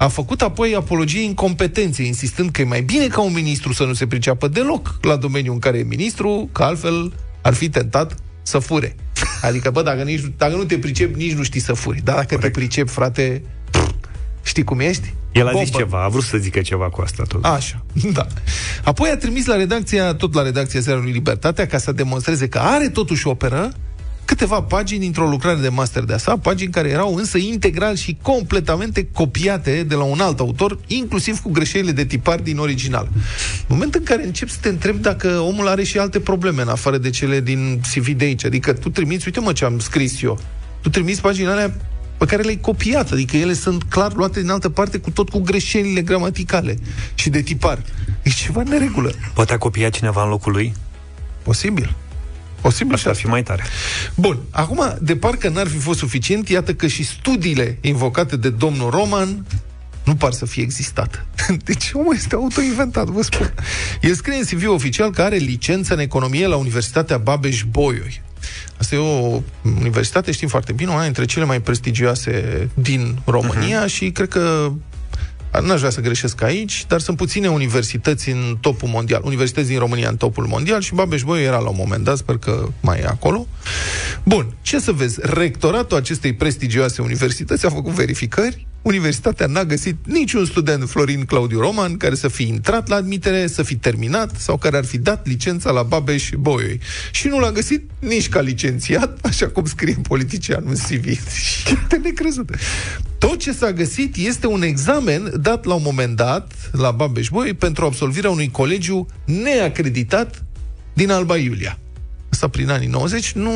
[0.00, 3.92] A făcut apoi apologie incompetenței, insistând că e mai bine ca un ministru să nu
[3.92, 8.58] se priceapă deloc la domeniul în care e ministru, că altfel ar fi tentat să
[8.58, 8.96] fure.
[9.42, 12.00] Adică, bă, dacă, nici, dacă nu te pricepi, nici nu știi să furi.
[12.04, 13.42] Dar dacă te pricepi, frate,
[14.42, 15.14] știi cum ești?
[15.32, 15.78] El a zis Bombă.
[15.78, 17.44] ceva, a vrut să zică ceva cu asta tot.
[17.44, 18.26] Așa, da.
[18.84, 22.88] Apoi a trimis la redacția, tot la redacția Ziarului Libertatea, ca să demonstreze că are
[22.88, 23.72] totuși operă,
[24.30, 29.08] câteva pagini dintr-o lucrare de master de-a sa, pagini care erau însă integral și completamente
[29.12, 33.08] copiate de la un alt autor, inclusiv cu greșelile de tipar din original.
[33.66, 36.98] Moment în care începi să te întrebi dacă omul are și alte probleme în afară
[36.98, 38.44] de cele din CV de aici.
[38.44, 40.38] Adică tu trimiți, uite mă ce am scris eu,
[40.80, 41.76] tu trimiți paginile alea
[42.16, 45.38] pe care le-ai copiat, adică ele sunt clar luate din altă parte cu tot cu
[45.38, 46.78] greșelile gramaticale
[47.14, 47.82] și de tipar.
[48.22, 49.12] E ceva în neregulă.
[49.34, 50.72] Poate a copiat cineva în locul lui?
[51.42, 51.96] Posibil.
[52.60, 53.62] Posibil Asta ar fi mai tare.
[54.14, 58.90] Bun, acum, de parcă n-ar fi fost suficient, iată că și studiile invocate de domnul
[58.90, 59.46] Roman
[60.04, 61.26] nu par să fie existat.
[61.68, 63.54] Deci omul este autoinventat, vă spun.
[64.00, 68.22] El scrie în CV oficial că are licență în economie la Universitatea Babeș-Bolyai.
[68.78, 73.92] Asta e o universitate, știm foarte bine, una dintre cele mai prestigioase din România uh-huh.
[73.92, 74.72] și cred că
[75.62, 79.20] N-aș vrea să greșesc aici, dar sunt puține universități în topul mondial.
[79.24, 82.36] Universități din România în topul mondial și babeș Bolyai era la un moment dat, sper
[82.36, 83.46] că mai e acolo.
[84.24, 85.18] Bun, ce să vezi?
[85.22, 88.66] Rectoratul acestei prestigioase universități a făcut verificări.
[88.82, 93.62] Universitatea n-a găsit niciun student Florin Claudiu Roman care să fi intrat la admitere, să
[93.62, 96.80] fi terminat sau care ar fi dat licența la babeș Bolyai.
[97.10, 101.04] Și nu l-a găsit nici ca licențiat, așa cum scrie politicianul în CV.
[101.88, 102.50] De necrezut.
[103.18, 107.54] Tot ce s-a găsit este un examen dat la un moment dat la babeș Bolyai
[107.54, 110.44] pentru absolvirea unui colegiu neacreditat
[110.92, 111.78] din Alba Iulia.
[112.30, 113.32] Asta prin anii 90.
[113.32, 113.50] Nu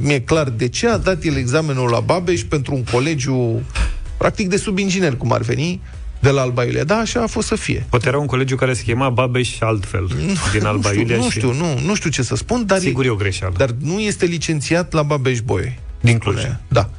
[0.00, 3.62] mi-e clar de ce a dat el examenul la Babeș pentru un colegiu
[4.20, 5.80] practic de subinginer, cum ar veni,
[6.20, 6.84] de la Alba Iulia.
[6.84, 7.86] Da, așa a fost să fie.
[7.88, 10.10] Poate era un colegiu care se chema Babeș și altfel,
[10.52, 11.38] din Alba nu știu, Iulia nu și...
[11.38, 13.54] știu, nu, nu știu ce să spun, dar, Sigur e o greșeală.
[13.56, 15.78] dar nu este licențiat la Babeș Bolyai.
[16.00, 16.38] Din Cluj.
[16.38, 16.60] Spune.
[16.68, 16.90] Da.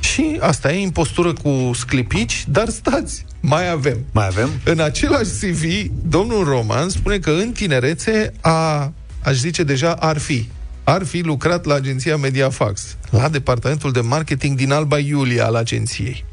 [0.00, 3.98] Și asta e impostură cu sclipici, dar stați, mai avem.
[4.12, 4.50] Mai avem?
[4.64, 10.48] În același CV, domnul Roman spune că în tinerețe a, aș zice deja, ar fi
[10.84, 16.24] ar fi lucrat la agenția Mediafax, la departamentul de marketing din Alba Iulia al agenției.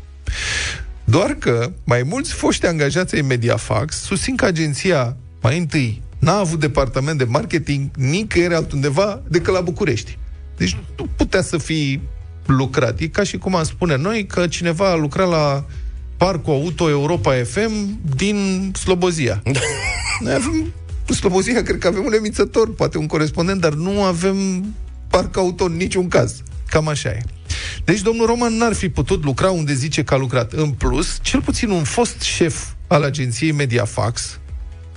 [1.03, 6.59] Doar că mai mulți foști angajați ai Mediafax susțin că agenția mai întâi n-a avut
[6.59, 10.17] departament de marketing nicăieri altundeva decât la București.
[10.57, 11.99] Deci nu putea să fi
[12.45, 12.99] lucrat.
[12.99, 15.65] E ca și cum am spune noi că cineva a lucrat la
[16.17, 19.41] Parcul Auto Europa FM din Slobozia.
[20.19, 20.73] Noi avem
[21.07, 24.65] în Slobozia, cred că avem un emițător, poate un corespondent, dar nu avem
[25.07, 26.41] parc auto în niciun caz.
[26.67, 27.21] Cam așa e.
[27.83, 30.51] Deci domnul Roman n-ar fi putut lucra unde zice că a lucrat.
[30.51, 34.39] În plus, cel puțin un fost șef al agenției Mediafax,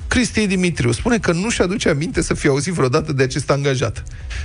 [0.09, 4.03] Cristi Dimitriu, spune că nu-și aduce aminte să fie auzit vreodată de acest angajat.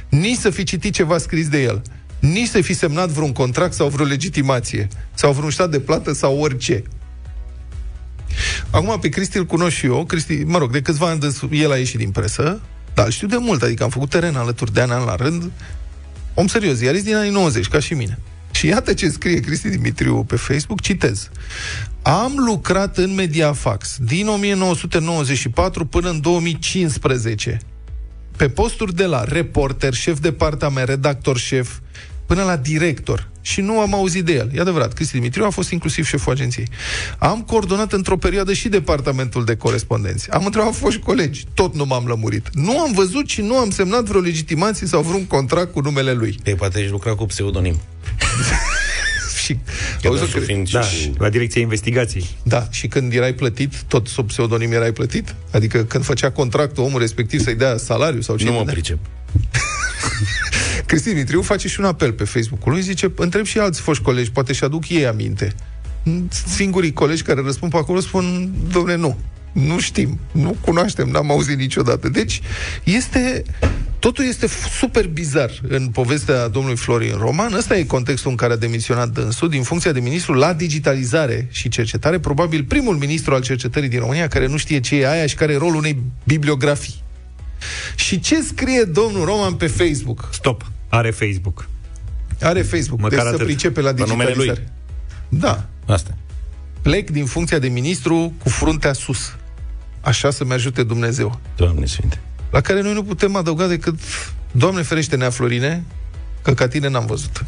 [0.09, 1.81] Nici să fi citit ceva scris de el.
[2.19, 4.87] Nici să fi semnat vreun contract sau vreo legitimație.
[5.13, 6.83] Sau vreun stat de plată sau orice.
[8.69, 11.71] Acum pe Cristi îl cunosc și eu, Cristi, mă rog, de câțiva ani de, el
[11.71, 12.61] a ieșit din presă,
[12.93, 15.51] dar îl știu de mult, adică am făcut teren alături de ani, an la rând,
[16.39, 18.19] om serios, ziarist din anii 90, ca și mine.
[18.51, 21.29] Și iată ce scrie Cristi Dimitriu pe Facebook, citez.
[22.01, 27.59] Am lucrat în Mediafax din 1994 până în 2015
[28.37, 31.77] pe posturi de la reporter, șef departament, redactor șef,
[32.29, 33.27] până la director.
[33.41, 34.49] Și nu am auzit de el.
[34.55, 36.67] E adevărat, Cristi Dimitriu a fost inclusiv șeful agenției.
[37.17, 40.31] Am coordonat într-o perioadă și departamentul de corespondenți.
[40.31, 42.47] Am întrebat foști colegi, tot nu m-am lămurit.
[42.53, 46.39] Nu am văzut și nu am semnat vreo legitimație sau vreun contract cu numele lui.
[46.43, 47.79] Ei, poate ești lucra cu pseudonim.
[49.43, 49.57] și,
[50.01, 52.25] Că auzi, dânsul că- fiind Da, și- la direcția investigației.
[52.43, 55.35] da, și când erai plătit, tot sub pseudonim erai plătit?
[55.51, 58.43] Adică când făcea contractul omul respectiv să-i dea salariu sau ce?
[58.45, 58.73] Nu mă dădea?
[58.73, 58.97] pricep.
[60.89, 64.31] Cristi Dimitriu face și un apel pe Facebook-ul lui, zice, întreb și alți foști colegi,
[64.31, 65.53] poate și aduc ei aminte.
[66.47, 69.17] Singurii colegi care răspund pe acolo spun, domne, nu,
[69.51, 72.09] nu știm, nu cunoaștem, n-am auzit niciodată.
[72.09, 72.41] Deci,
[72.83, 73.43] este
[73.99, 77.53] Totul este f- super bizar în povestea domnului Florin Roman.
[77.53, 81.69] Ăsta e contextul în care a demisionat dânsul din funcția de ministru la digitalizare și
[81.69, 85.35] cercetare, probabil primul ministru al cercetării din România care nu știe ce e aia și
[85.35, 87.03] care e rolul unei bibliografii.
[87.95, 90.29] Și ce scrie domnul Roman pe Facebook?
[90.31, 90.71] Stop.
[90.89, 91.67] Are Facebook.
[92.41, 93.45] Are Facebook, Măcar deci se atât.
[93.45, 94.45] pricepe la Pe numele lui.
[94.45, 94.73] digitalizare.
[95.29, 95.65] Da.
[95.93, 96.11] Asta.
[96.81, 99.35] Plec din funcția de ministru cu fruntea sus.
[100.01, 101.39] Așa să-mi ajute Dumnezeu.
[101.55, 102.19] Doamne Sfinte.
[102.51, 103.99] La care noi nu putem adăuga decât
[104.51, 105.83] Doamne ferește Nea Florine,
[106.41, 107.43] că ca tine n-am văzut.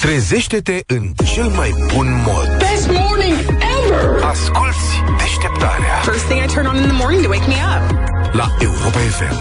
[0.00, 2.46] Trezește-te în cel mai bun mod.
[2.58, 3.38] Best morning
[3.84, 4.22] ever!
[4.22, 8.10] Asculți deșteptarea First thing I turn on in the morning to wake me up.
[8.34, 9.34] la Europa FM.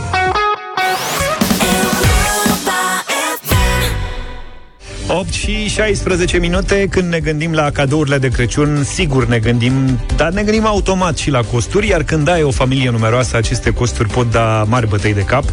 [5.13, 10.31] 8 și 16 minute Când ne gândim la cadourile de Crăciun Sigur ne gândim, dar
[10.31, 14.31] ne gândim automat și la costuri Iar când ai o familie numeroasă Aceste costuri pot
[14.31, 15.43] da mari bătăi de cap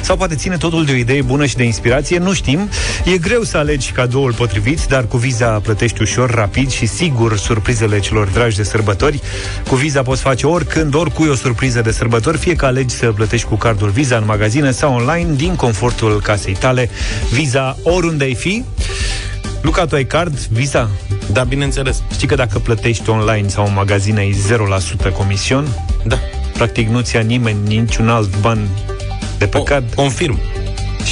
[0.00, 2.68] Sau poate ține totul de o idee bună și de inspirație Nu știm,
[3.04, 8.00] e greu să alegi cadoul potrivit Dar cu Visa plătești ușor, rapid și sigur Surprizele
[8.00, 9.20] celor dragi de sărbători.
[9.68, 13.46] Cu Visa poți face oricând, oricui o surpriză de sărbători Fie că alegi să plătești
[13.46, 16.90] cu cardul Visa în magazine sau online Din confortul casei tale.
[17.30, 18.64] Visa oriunde ai fi
[19.62, 20.88] Luca, tu ai card Visa?
[21.32, 22.02] Da, bineînțeles.
[22.12, 24.34] Știi că dacă plătești online sau în magazine ai
[25.10, 25.68] 0% comision?
[26.04, 26.18] Da.
[26.52, 28.68] Practic nu-ți ia nimeni niciun alt ban
[29.38, 30.38] de pe O, card confirm.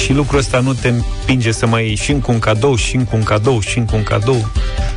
[0.03, 3.15] și lucrul ăsta nu te împinge să mai iei și încă un cadou, și încă
[3.15, 4.47] un cadou, și încă un cadou,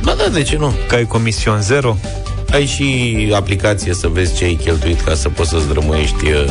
[0.03, 0.73] Ba da, de ce nu?
[0.87, 1.97] că ai comision zero.
[2.51, 6.45] Ai și aplicație să vezi ce ai cheltuit ca să poți să-ți drămâiești uh,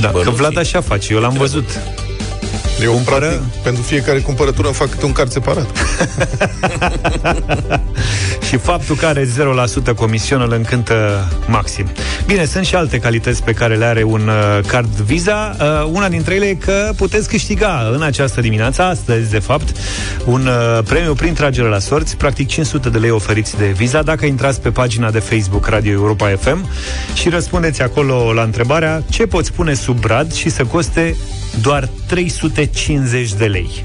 [0.00, 0.34] Da, că bănuții.
[0.36, 1.80] Vlad așa face, eu l-am văzut.
[2.82, 5.66] Eu, Cumpără- practic, pentru fiecare cumpărătură îmi fac câte un card separat.
[8.48, 9.28] Și faptul că are
[9.92, 11.86] 0% comision îl încântă maxim.
[12.26, 15.56] Bine, sunt și alte calități pe care le are un uh, card Visa.
[15.60, 19.76] Uh, una dintre ele e că puteți câștiga în această dimineață, astăzi, de fapt,
[20.24, 24.26] un uh, premiu prin tragere la sorți, practic 500 de lei oferiți de Visa, dacă
[24.26, 26.66] intrați pe pagina de Facebook Radio Europa FM
[27.14, 31.16] și răspundeți acolo la întrebarea ce poți pune sub brad și să coste
[31.62, 33.84] doar 350 de lei.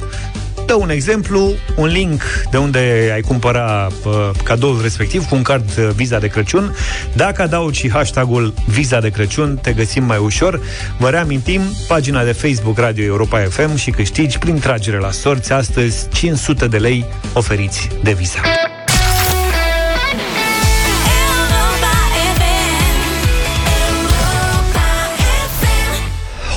[0.65, 5.69] Dă un exemplu, un link de unde ai cumpăra uh, cadoul respectiv cu un card
[5.77, 6.75] uh, Visa de Crăciun.
[7.13, 10.59] Dacă adaugi și hashtagul Visa de Crăciun, te găsim mai ușor.
[10.97, 16.07] Vă reamintim, pagina de Facebook Radio Europa FM și câștigi prin tragere la sorți astăzi
[16.09, 18.41] 500 de lei oferiți de Visa.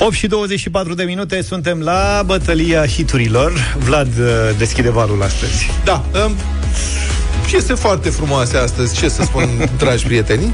[0.01, 3.75] 8 și 24 de minute suntem la bătălia hiturilor.
[3.77, 4.25] Vlad uh,
[4.57, 5.71] deschide valul astăzi.
[5.83, 6.35] Da, um,
[7.45, 10.53] piese foarte frumoase astăzi, ce să spun, dragi prieteni.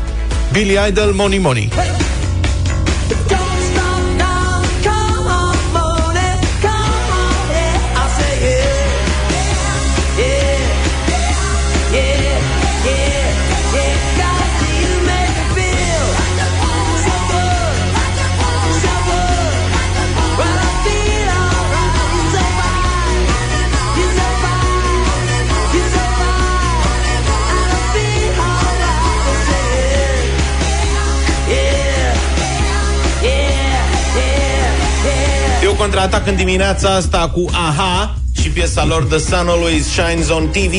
[0.52, 1.70] Billy Idol, Money Money.
[36.16, 40.48] Eu contraatac în dimineața asta cu AHA și piesa lor The Sun Always Shines on
[40.48, 40.74] TV.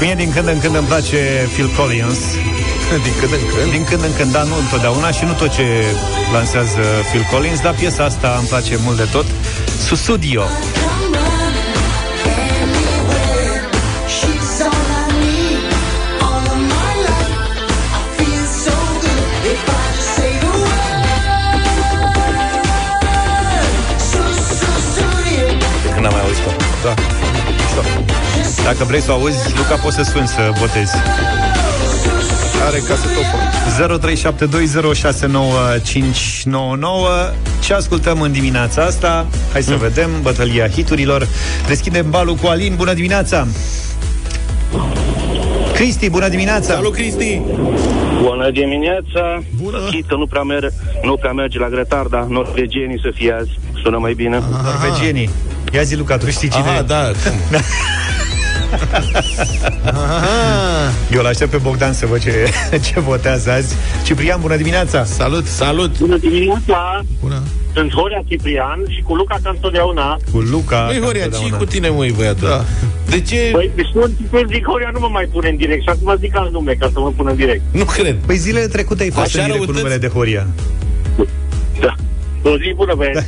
[0.00, 2.18] Mie din când în când îmi place Phil Collins.
[2.88, 3.70] Din când în când.
[3.70, 5.84] Din când în când, dar nu întotdeauna și nu tot ce
[6.32, 9.26] lansează Phil Collins, dar piesa asta îmi place mult de tot.
[9.86, 10.42] Susudio.
[25.82, 26.50] De când am mai auzit-o.
[26.82, 26.94] Da.
[28.64, 30.92] Dacă vrei să o auzi, Luca, poți să suni să votezi.
[32.68, 33.40] Are casetofon.
[34.00, 34.04] 0372069599
[37.64, 39.26] Ce ascultăm în dimineața asta?
[39.52, 41.26] Hai să vedem bătălia hiturilor.
[41.66, 42.74] Deschidem balul cu Alin.
[42.76, 43.46] Bună dimineața!
[45.74, 46.74] Cristi, bună dimineața!
[46.74, 47.40] Salut, Cristi!
[48.22, 49.42] Bună dimineața!
[49.62, 49.78] Bună.
[49.90, 53.50] Chită nu prea, mer- nu prea merge la grătar, dar norvegienii să fie azi.
[53.82, 54.42] Sună mai bine.
[54.62, 55.30] Norvegienii.
[55.72, 56.82] Ia zi, Luca, tu știi cine Aha, e?
[56.82, 57.10] da.
[61.14, 62.48] Eu l-aștept pe Bogdan să văd ce,
[62.92, 63.74] ce votează azi.
[64.04, 65.04] Ciprian, bună dimineața!
[65.04, 65.46] Salut!
[65.46, 65.98] Salut!
[65.98, 67.04] Bună dimineața!
[67.20, 67.42] Bună!
[67.74, 70.16] Sunt Horia Ciprian și cu Luca ca întotdeauna.
[70.32, 70.84] Cu Luca.
[70.86, 71.56] Băi, Horia, ce întotdeauna.
[71.56, 72.48] cu tine, măi, băiatul?
[72.48, 72.64] Da.
[73.08, 73.48] De ce?
[73.52, 74.00] Păi, deci nu
[74.30, 76.90] când zic Horia nu mă mai pune în direct și acum zic alt nume ca
[76.92, 77.62] să mă pun în direct.
[77.70, 78.16] Nu cred.
[78.26, 79.82] Păi zilele trecute ai fost Așa în direct cu răutăți?
[79.82, 80.46] numele de Horia.
[82.42, 82.50] Da.
[82.50, 83.26] O zi bună, băieți.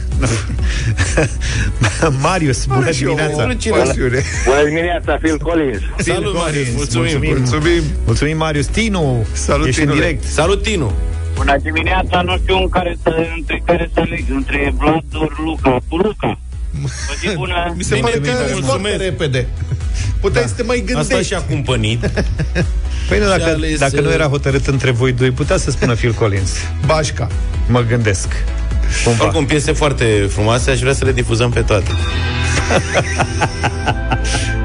[2.26, 3.44] Marius, bună Are și o dimineața!
[3.44, 4.22] presiune.
[4.44, 5.80] Bună dimineața, Phil Collins.
[5.98, 7.10] Salut, Marius, mulțumim.
[7.22, 7.36] mulțumim.
[7.36, 7.82] Mulțumim!
[8.04, 8.66] Mulțumim, Marius.
[8.66, 10.06] Tinu, Salut, ești în Tinule.
[10.06, 10.24] direct.
[10.24, 10.92] Salut, Tinu!
[11.34, 15.78] Bună dimineața, nu știu în care să, între care să aleg, între Vlad ori Luca.
[15.88, 16.38] Cu Luca.
[16.84, 17.54] O zi bună.
[17.76, 18.78] Mi se Bine, pare bine, că e mulțumesc.
[18.78, 19.46] foarte repede.
[20.20, 21.12] Puteai să te mai gândești.
[21.12, 22.00] Asta și-a cumpănit.
[23.08, 25.70] Păi nu, Și dacă, ales, dacă nu uh, era hotărât între voi doi, putea să
[25.70, 26.50] spună Phil Collins.
[26.86, 27.28] Bașca.
[27.68, 28.28] Mă gândesc.
[29.04, 29.24] Cumva.
[29.24, 31.90] Oricum, piese foarte frumoase, aș vrea să le difuzăm pe toate.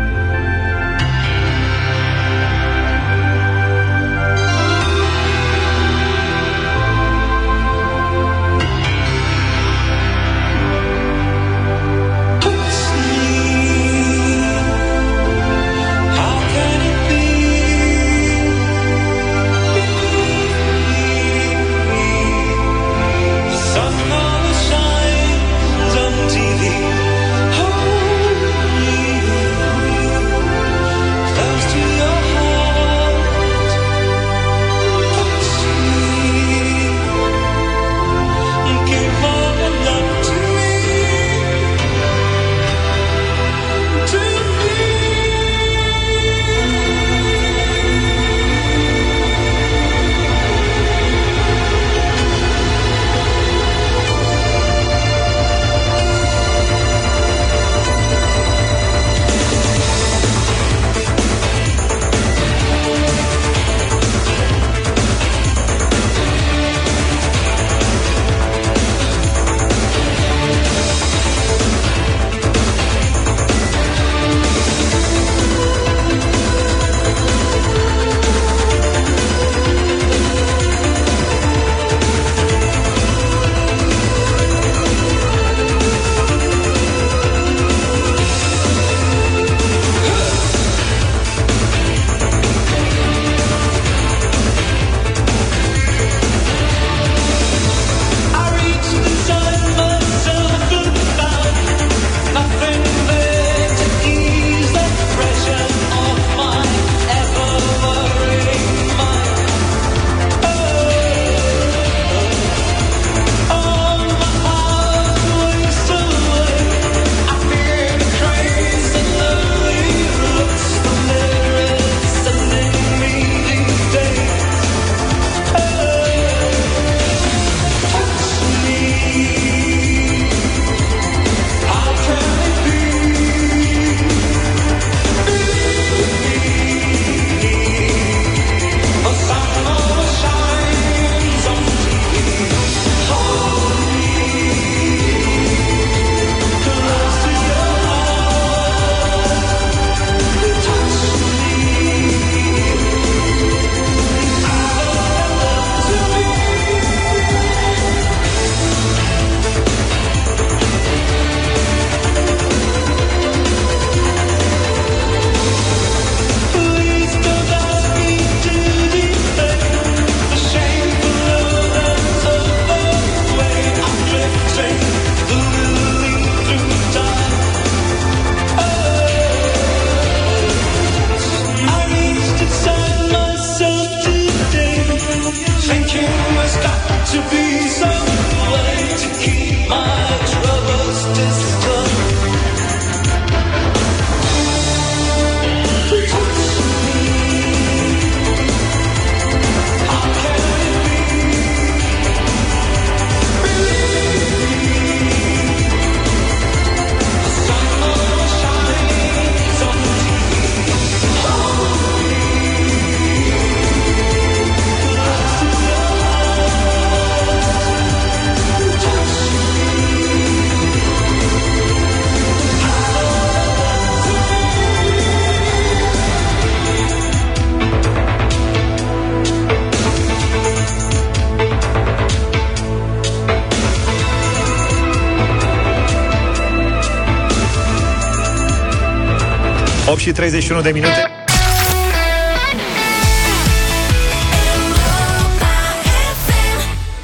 [240.15, 241.09] 31 de minute.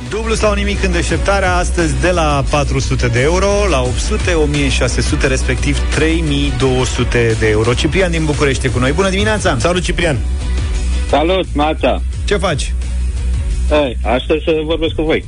[0.10, 5.80] Dublu sau nimic în deșteptarea astăzi de la 400 de euro la 800, 1600, respectiv
[5.90, 7.74] 3200 de euro.
[7.74, 8.92] Ciprian din București e cu noi.
[8.92, 9.58] Bună dimineața!
[9.60, 10.18] Salut, Ciprian!
[11.10, 12.02] Salut, Mața!
[12.26, 12.74] Ce faci?
[13.72, 15.26] Ei, aștept să vorbesc cu voi.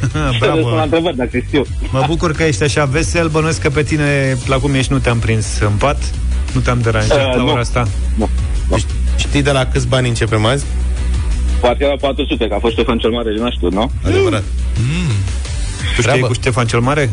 [0.00, 0.08] Să
[0.40, 0.54] Bravo!
[0.54, 1.64] răspund la întrebări, dacă știu.
[1.90, 5.18] Mă bucur că ești așa vesel, bănuiesc că pe tine, la cum ești, nu te-am
[5.18, 6.02] prins în pat,
[6.52, 7.50] nu te-am deranjat Uh, la nu.
[7.50, 7.88] ora asta.
[9.16, 10.64] Știi de la câți bani începem azi?
[11.60, 13.90] Poate la 400, că a fost Ștefan cel Mare din Aștut, nu?
[14.04, 14.42] Adevărat.
[15.96, 17.10] Tu știai cu Ștefan cel Mare?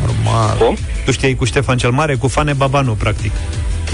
[0.00, 0.56] Normal.
[0.58, 0.76] Cum?
[1.04, 2.14] Tu știai cu Ștefan cel Mare?
[2.14, 3.32] Cu Fane Babanu, practic.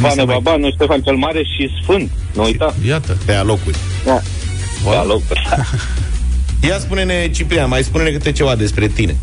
[0.01, 2.75] Bane Babanu, Ștefan cel Mare și Sfânt, nu uita.
[2.87, 3.17] Iată.
[3.25, 3.77] Pe alocuri.
[4.05, 4.21] Da.
[4.91, 5.49] Da, locuri.
[6.69, 9.17] Ia spune-ne, Ciprian, mai spune-ne câte ceva despre tine.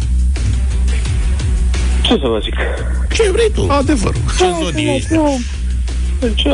[2.02, 2.54] Ce să vă zic?
[3.18, 3.68] Ce vrei tu?
[3.72, 4.22] Adevărul.
[4.38, 5.08] Ce zodie ești?
[6.36, 6.50] Ce?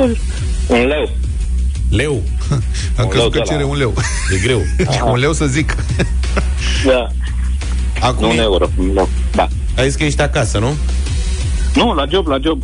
[0.67, 1.09] Un leu.
[1.89, 2.21] Leu.
[2.97, 3.93] Am Un crezut leu că de cere la- un leu.
[4.35, 4.61] E greu.
[5.11, 5.75] un leu să zic.
[6.85, 7.07] Da.
[7.99, 8.69] Acum Nu un euro.
[8.93, 9.07] Da.
[9.35, 9.47] da.
[9.77, 10.75] ai zis că ești acasă, nu?
[11.75, 12.63] Nu, la job, la job.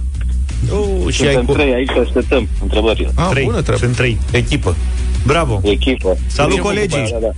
[0.72, 1.52] Oh, și Suntem ai cu...
[1.54, 3.12] trei aici să așteptăm întrebările.
[3.16, 3.44] Ah, Trei.
[3.46, 3.82] bună treabă.
[3.84, 4.18] Sunt trei.
[4.32, 4.76] echipă.
[5.26, 5.62] Bravo!
[5.64, 6.18] Echipă.
[6.28, 7.08] Salut, Echipă, colegii!
[7.12, 7.32] Da, da.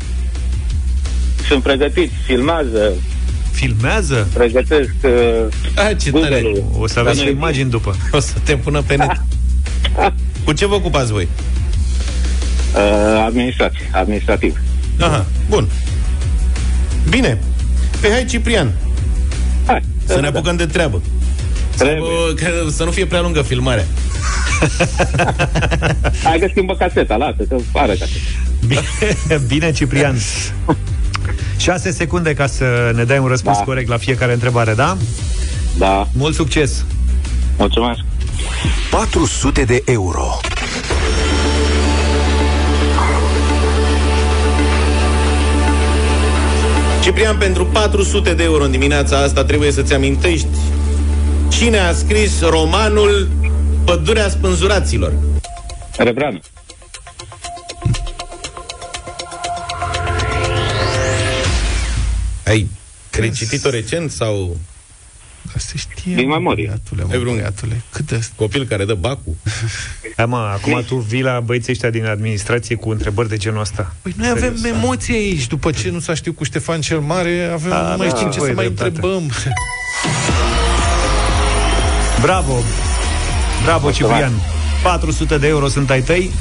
[1.47, 2.93] Sunt pregătiți, filmează,
[3.51, 4.27] Filmează?
[4.33, 5.11] pregătesc uh,
[5.75, 6.41] Ah, ce tare.
[6.41, 6.63] Google-ul.
[6.79, 7.95] O să aveți Da, și noi- imagini după.
[8.11, 9.21] O să te pună pe net.
[10.45, 11.27] Cu ce vă ocupați voi?
[12.75, 14.59] Uh, administrație, administrativ.
[14.99, 15.67] Aha, bun.
[17.09, 17.39] Bine.
[18.01, 18.71] Pe hai, Ciprian,
[19.65, 21.01] Hai, să ne apucăm de treabă.
[21.77, 21.99] Trebuie.
[21.99, 23.85] Bă, că să nu fie prea lungă filmarea.
[26.23, 28.19] Hai că schimbă caseta, lasă, că are caseta.
[28.67, 28.81] Bine,
[29.47, 30.15] bine Ciprian.
[31.57, 33.63] 6 secunde ca să ne dai un răspuns Da.
[33.63, 34.97] corect la fiecare întrebare, da?
[35.77, 36.85] Da, Mult succes!
[37.57, 37.99] mulțumesc.
[38.89, 40.39] 400 de euro.
[47.03, 50.47] Ciprian, pentru 400 de euro în dimineața asta trebuie să-ți amintești
[51.49, 53.27] cine a scris romanul
[53.85, 55.13] Pădurea spânzuraților.
[55.97, 56.41] Rebran.
[62.45, 62.67] Ai
[63.11, 64.57] recitit-o recent sau
[65.55, 66.65] Asta știe, Din memorie.
[66.65, 67.81] Băiatule, Ai mă, vreun- băiatule.
[67.91, 68.27] Cât de...
[68.35, 69.35] copil care dă bacul?
[70.15, 73.95] Hai mă, acum tu vii la băieții ăștia din administrație cu întrebări de genul ăsta.
[74.01, 75.47] Păi noi avem emoții aici.
[75.47, 78.29] După ce nu s-a știut cu Ștefan cel Mare, avem, Da, nu mai da, știm
[78.31, 78.89] ce voi să mai dreptate.
[78.89, 79.31] întrebăm.
[82.21, 82.59] Bravo!
[83.63, 84.13] Bravo, Mulțumesc.
[84.13, 84.31] Ciprian!
[84.83, 86.31] 400 de euro sunt ai tăi.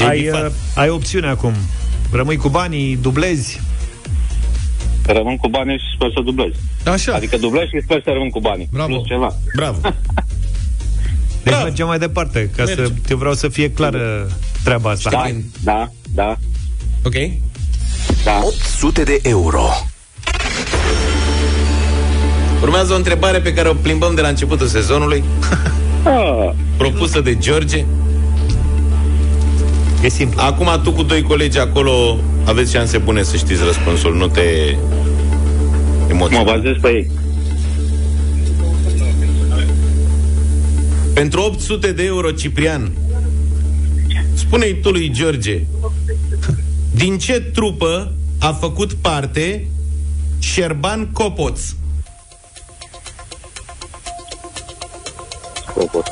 [0.00, 0.46] E Ai, bifat.
[0.46, 1.52] uh, ai opțiune acum.
[2.10, 3.60] Rămâi cu banii, dublezi.
[5.12, 6.52] Rămân cu banii și sper să dublez.
[6.86, 7.12] Așa.
[7.14, 8.68] Adică dublez și sper să rămân cu banii.
[8.72, 8.88] Bravo.
[8.94, 9.34] Plus ceva.
[9.56, 9.78] Bravo.
[11.42, 11.62] Deci Bravo.
[11.64, 12.82] mergem mai departe, ca Merge.
[12.84, 14.30] să eu vreau să fie clară
[14.64, 15.10] treaba asta.
[15.10, 15.30] Da,
[15.64, 16.36] da, da,
[17.04, 17.14] Ok?
[18.24, 18.40] da.
[18.44, 19.62] 800 de euro.
[22.62, 25.24] Urmează o întrebare pe care o plimbăm de la începutul sezonului,
[26.04, 27.84] Ah, propusă de George.
[30.02, 30.40] E simplu.
[30.40, 32.18] Acum tu cu doi colegi acolo
[32.48, 36.42] aveți șanse bune să știți răspunsul, nu te mă emoționa.
[36.42, 37.10] bazez pe ei.
[41.14, 42.92] Pentru 800 de euro, Ciprian,
[44.34, 45.62] spune-i tu lui George,
[46.94, 49.68] din ce trupă a făcut parte
[50.38, 51.60] Șerban Copoț?
[55.66, 56.02] Scopul.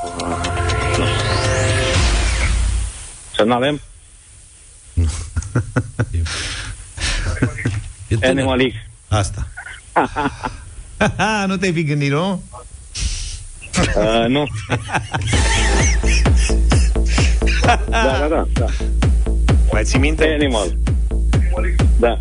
[3.35, 3.45] Să
[4.97, 5.05] nu
[5.97, 6.23] avem
[8.09, 8.31] E tânăr.
[8.31, 8.75] Animal X.
[9.09, 9.47] Asta.
[11.17, 12.43] Ha, nu te-ai fi gândit, nu?
[13.97, 14.47] Uh, nu.
[17.91, 18.67] da, da, da, da.
[19.73, 20.37] Mai ții minte?
[20.41, 20.77] Animal.
[21.99, 22.21] Da.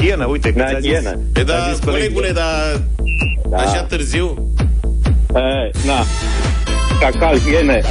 [0.00, 0.90] Hiena, uite, că Da, ți-a zis.
[0.90, 1.10] hiena.
[1.34, 2.80] E da, ți-a zis colegule, dar
[3.48, 3.56] Da.
[3.56, 4.48] așa târziu?
[5.32, 6.04] Uh, na.
[7.00, 7.82] Cacal, iene.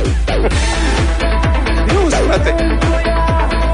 [2.38, 3.74] Nu, frate.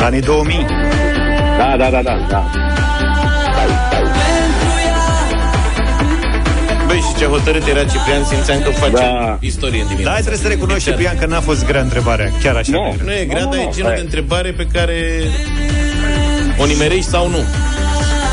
[0.00, 0.66] Anii 2000.
[1.58, 2.44] Da, da, da, da, da.
[6.86, 9.36] Băi, și ce hotărât era Ciprian, simțeam că face Da.
[9.40, 10.10] istorie în Da, dimineața.
[10.12, 12.30] hai trebuie să recunoști, Deci, Ciprian, că n-a fost grea întrebarea.
[12.42, 12.70] Chiar așa.
[12.72, 12.94] Nu.
[12.96, 13.14] de grea.
[13.14, 13.94] Nu e grea, Nu, dar nu, e nu, genul hai.
[14.00, 14.96] de întrebare pe care
[16.58, 17.38] o nimerești sau nu.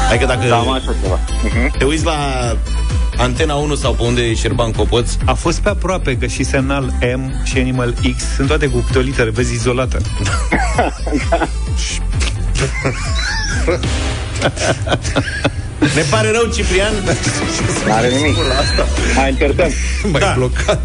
[0.09, 1.19] Adică dacă Da, am așa ceva.
[1.19, 1.77] Uh-huh.
[1.77, 2.15] te uiți la
[3.17, 6.93] Antena 1 sau pe unde e Șerban Copoț, A fost pe aproape că și semnal
[7.15, 9.97] M și Animal X sunt toate cu câte o literă, vezi, izolată.
[15.95, 16.93] Ne pare rău, Ciprian.
[17.87, 18.35] N-are nimic.
[19.15, 19.69] Mai încercăm.
[20.11, 20.33] Mai Da.
[20.37, 20.79] blocat.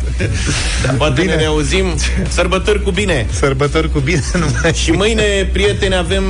[0.85, 1.35] Da, Poate Bine.
[1.35, 1.87] ne reauzim.
[2.29, 3.27] Sărbători cu bine.
[3.33, 6.23] Sărbători cu bine, nu mai Și mâine, prieteni, avem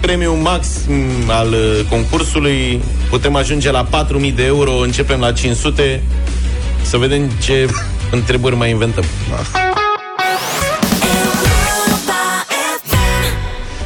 [0.00, 2.82] premiul max m, al uh, concursului.
[3.10, 6.02] Putem ajunge la 4.000 de euro, începem la 500.
[6.82, 7.68] Să vedem ce
[8.10, 9.04] întrebări mai inventăm.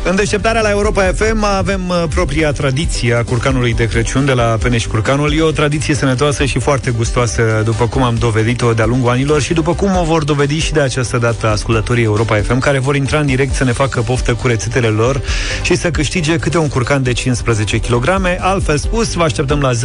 [0.06, 4.56] În deșteptarea la Europa FM avem uh, propria tradiție a curcanului de Crăciun de la
[4.62, 5.34] Peneș Curcanul.
[5.36, 9.52] E o tradiție sănătoasă și foarte gustoasă, după cum am dovedit-o de-a lungul anilor și
[9.52, 13.18] după cum o vor dovedi și de această dată ascultătorii Europa FM, care vor intra
[13.18, 15.20] în direct să ne facă poftă cu rețetele lor
[15.62, 18.08] și să câștige câte un curcan de 15 kg.
[18.38, 19.76] Altfel spus, vă așteptăm la 0372069599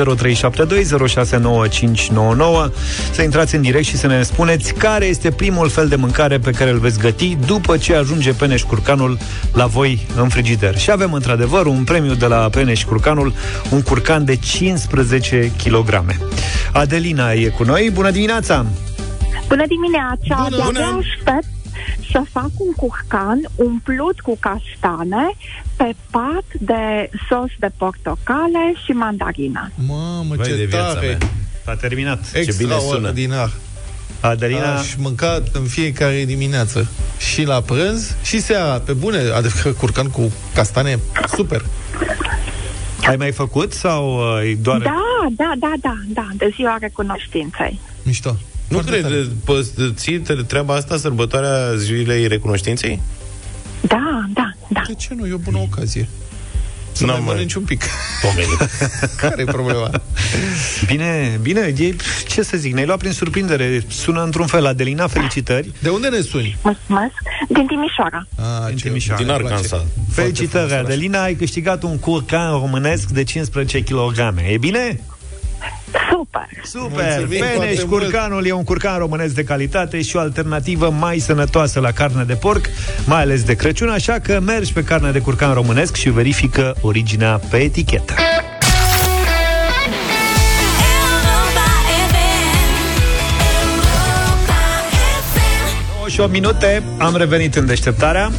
[3.11, 6.51] să intrați în direct și să ne spuneți care este primul fel de mâncare pe
[6.51, 9.17] care îl veți găti după ce ajunge Peneș Curcanul
[9.53, 10.77] la voi în frigider.
[10.77, 13.33] Și avem într-adevăr un premiu de la Peneș Curcanul,
[13.71, 16.05] un curcan de 15 kg.
[16.73, 17.89] Adelina e cu noi.
[17.93, 18.65] Bună dimineața!
[19.47, 20.43] Bună dimineața!
[20.49, 20.99] Bună, De-abia bună.
[21.01, 21.47] aștept
[22.11, 25.31] să fac un curcan umplut cu castane
[25.75, 29.71] pe pat de sos de portocale și mandarină.
[29.87, 31.07] Mamă, Vai ce de viața tare!
[31.07, 31.17] mea.
[31.65, 32.19] S-a terminat.
[32.57, 33.11] bine sună.
[34.11, 34.61] Extraordinar.
[34.61, 36.87] Adelina, Aș mânca în fiecare dimineață.
[37.17, 38.79] Și la prânz și seara.
[38.79, 40.99] Pe bune, adică curcan cu castane,
[41.35, 41.65] super.
[43.07, 44.77] ai mai făcut sau uh, e doar...
[44.79, 45.01] Da,
[45.35, 47.79] da, da, da, da, de ziua recunoștinței.
[48.03, 48.35] Mișto.
[48.67, 49.27] Nu Foarte cred, tare.
[49.45, 53.01] pă, ții te- treaba asta, sărbătoarea zilei recunoștinței?
[53.81, 54.81] Da, da, da.
[54.87, 55.25] De ce nu?
[55.27, 56.07] E o bună ocazie.
[56.99, 57.83] Să N-am mai mai- mănânci un pic.
[58.21, 58.57] Pomenit.
[59.21, 59.89] Care e problema?
[60.85, 61.95] Bine, bine, e,
[62.27, 63.83] ce să zic, ne-ai luat prin surprindere.
[63.87, 64.65] Sună într-un fel.
[64.65, 65.71] Adelina, felicitări.
[65.79, 66.57] De unde ne suni?
[66.63, 67.11] Mulțumesc.
[67.49, 68.27] Din Timișoara.
[68.35, 69.21] Ah, Din ce- Timișoara.
[69.21, 69.53] Din îmi place.
[69.53, 69.79] Arkansas.
[69.79, 70.83] Foarte Felicitări, frumos oraș.
[70.93, 74.17] Adelina, ai câștigat un curcan românesc de 15 kg.
[74.51, 74.99] E bine?
[76.11, 76.47] Super.
[76.63, 77.17] Super!
[77.17, 78.01] Mulțumim Peneș foarte mult.
[78.01, 82.33] curcanul e un curcan românesc de calitate și o alternativă mai sănătoasă la carne de
[82.33, 82.69] porc,
[83.05, 87.39] mai ales de Crăciun, așa că mergi pe carne de curcan românesc și verifică originea
[87.49, 88.13] pe etichetă.
[96.19, 98.31] și 8 minute, am revenit în deșteptarea.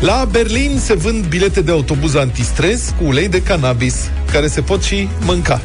[0.00, 4.82] La Berlin se vând bilete de autobuz antistres cu ulei de cannabis, care se pot
[4.82, 5.60] și mânca.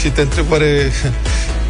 [0.00, 0.92] Și te întreb oare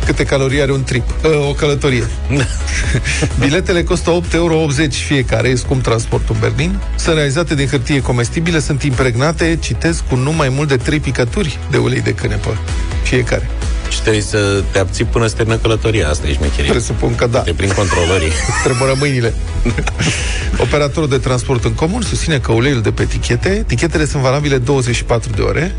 [0.05, 2.07] câte calorii are un trip, uh, o călătorie.
[3.41, 6.79] Biletele costă 8,80 euro fiecare, e scump transportul în Berlin.
[6.97, 11.59] Sunt realizate din hârtie comestibile, sunt impregnate, citesc, cu nu mai mult de 3 picături
[11.71, 12.59] de ulei de cânepă
[13.03, 13.51] fiecare.
[13.89, 16.09] Și trebuie să te abții până să termină călătoria.
[16.09, 16.71] Asta e șmecherie.
[16.71, 17.39] Presupun că da.
[17.39, 18.33] Te prind controlorii.
[18.65, 19.35] Trebuie mâinile.
[20.65, 25.31] Operatorul de transport în comun susține că uleiul de pe etichete, etichetele sunt valabile 24
[25.35, 25.75] de ore,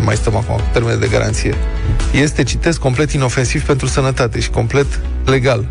[0.00, 1.54] mai stăm acum cu termene de garanție,
[2.12, 5.64] este, citesc, complet inofensiv pentru sănătate și complet legal.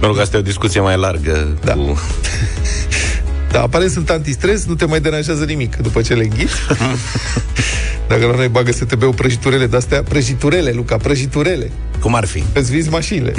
[0.00, 1.58] Mă rog, asta e o discuție mai largă.
[1.64, 1.72] Da.
[1.72, 1.98] Cu...
[3.50, 6.54] Da, aparent sunt antistres, nu te mai deranjează nimic după ce le înghiți.
[8.08, 11.70] Dacă la noi bagă să te beau prăjiturele de-astea, prăjiturele, Luca, prăjiturele.
[12.00, 12.44] Cum ar fi?
[12.52, 13.32] Îți vizi mașinile.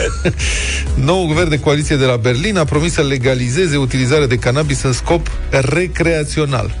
[1.04, 4.92] Noul guvern de coaliție de la Berlin a promis să legalizeze utilizarea de cannabis în
[4.92, 6.78] scop recreațional.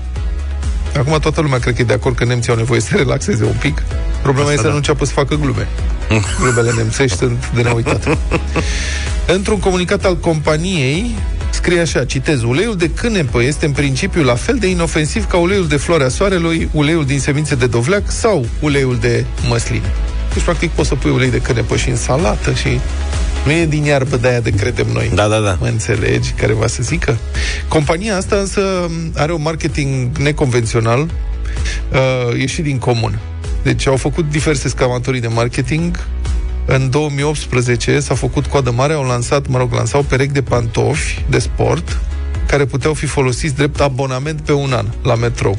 [0.98, 3.56] Acum toată lumea cred că e de acord că nemții au nevoie să relaxeze un
[3.60, 3.82] pic.
[4.22, 4.68] Problema Asta este să da.
[4.68, 5.68] nu înceapă să facă glume.
[6.40, 8.18] Glumele nemțești sunt de neuitat.
[9.36, 11.14] Într-un comunicat al companiei
[11.50, 15.68] scrie așa, citez, uleiul de cânepă este în principiu la fel de inofensiv ca uleiul
[15.68, 19.92] de floarea soarelui, uleiul din semințe de dovleac sau uleiul de măsline.
[20.34, 22.80] Deci, practic, poți să pui ulei de cânepă și în salată și
[23.44, 25.10] nu e din iarbă de aia de credem noi.
[25.14, 25.56] Da, da, da.
[25.60, 27.18] Mă înțelegi care va să zică?
[27.68, 33.18] Compania asta însă are un marketing neconvențional, uh, ieșit din comun.
[33.62, 36.06] Deci au făcut diverse scamatorii de marketing.
[36.66, 41.38] În 2018 s-a făcut coadă mare, au lansat, mă rog, lansau perechi de pantofi de
[41.38, 42.00] sport
[42.46, 45.58] care puteau fi folosiți drept abonament pe un an la metrou.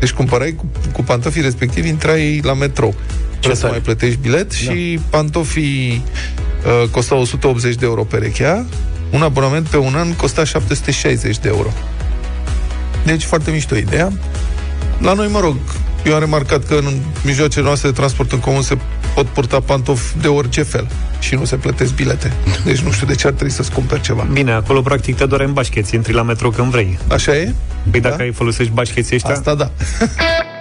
[0.00, 2.94] Deci cumpărai cu, cu pantofii respectivi, intrai la metrou.
[3.30, 3.72] Trebuie să tare.
[3.72, 4.72] mai plătești bilet da.
[4.72, 6.04] și pantofii
[6.64, 8.64] uh, costau 180 de euro perechea,
[9.10, 11.72] un abonament pe un an costa 760 de euro.
[13.04, 14.12] Deci foarte mișto ideea.
[14.98, 15.56] La noi, mă rog,
[16.04, 16.92] eu am remarcat că în
[17.24, 18.78] mijloacele noastre de transport în comun se
[19.14, 20.86] pot purta pantofi de orice fel
[21.18, 22.32] și nu se plătesc bilete.
[22.64, 24.26] Deci nu știu de ce ar trebui să-ți cumperi ceva.
[24.32, 26.98] Bine, acolo practic te doare în bașcheți, intri la metro când vrei.
[27.08, 27.54] Așa e?
[27.90, 29.34] Păi dacă ai folosești bașcheții ăștia...
[29.34, 29.70] Asta da.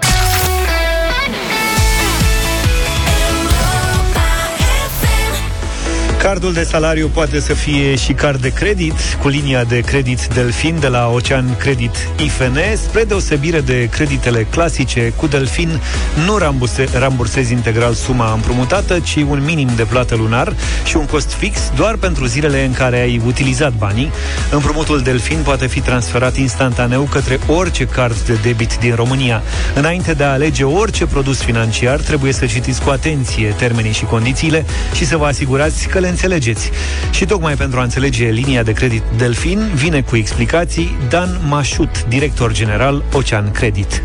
[6.21, 10.79] Cardul de salariu poate să fie și card de credit, cu linia de credit Delfin
[10.79, 11.91] de la Ocean Credit
[12.23, 12.57] IFN.
[12.75, 15.79] Spre deosebire de creditele clasice, cu Delfin
[16.25, 20.53] nu ramburse, rambursezi integral suma împrumutată, ci un minim de plată lunar
[20.85, 24.11] și un cost fix doar pentru zilele în care ai utilizat banii.
[24.51, 29.41] Împrumutul Delfin poate fi transferat instantaneu către orice card de debit din România.
[29.75, 34.65] Înainte de a alege orice produs financiar, trebuie să citiți cu atenție termenii și condițiile
[34.93, 36.71] și să vă asigurați că le înțelegeți.
[37.11, 42.51] Și tocmai pentru a înțelege linia de credit Delfin, vine cu explicații Dan Mașut, director
[42.51, 44.01] general Ocean Credit.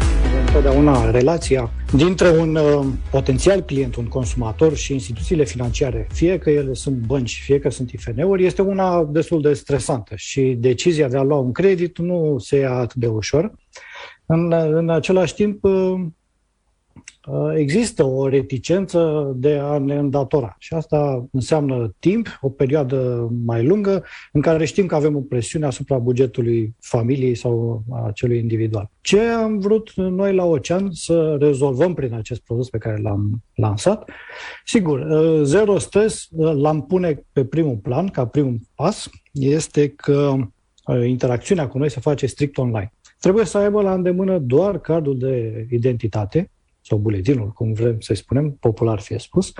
[0.46, 6.74] întotdeauna relația dintre un uh, potențial client, un consumator și instituțiile financiare, fie că ele
[6.74, 11.22] sunt bănci, fie că sunt IFN-uri, este una destul de stresantă și decizia de a
[11.22, 13.52] lua un credit nu se ia atât de ușor.
[14.26, 16.00] În, în același timp, uh, uh,
[17.54, 24.04] există o reticență de a ne îndatora și asta înseamnă timp, o perioadă mai lungă
[24.32, 28.90] în care știm că avem o presiune asupra bugetului familiei sau a celui individual.
[29.00, 34.10] Ce am vrut noi la Ocean să rezolvăm prin acest produs pe care l-am lansat?
[34.64, 40.34] Sigur, uh, zero stres uh, l-am pune pe primul plan, ca primul pas, este că
[40.86, 42.92] uh, interacțiunea cu noi se face strict online.
[43.20, 46.50] Trebuie să aibă la îndemână doar cardul de identitate,
[46.88, 49.52] sau buletinul, cum vrem să-i spunem, popular fie spus,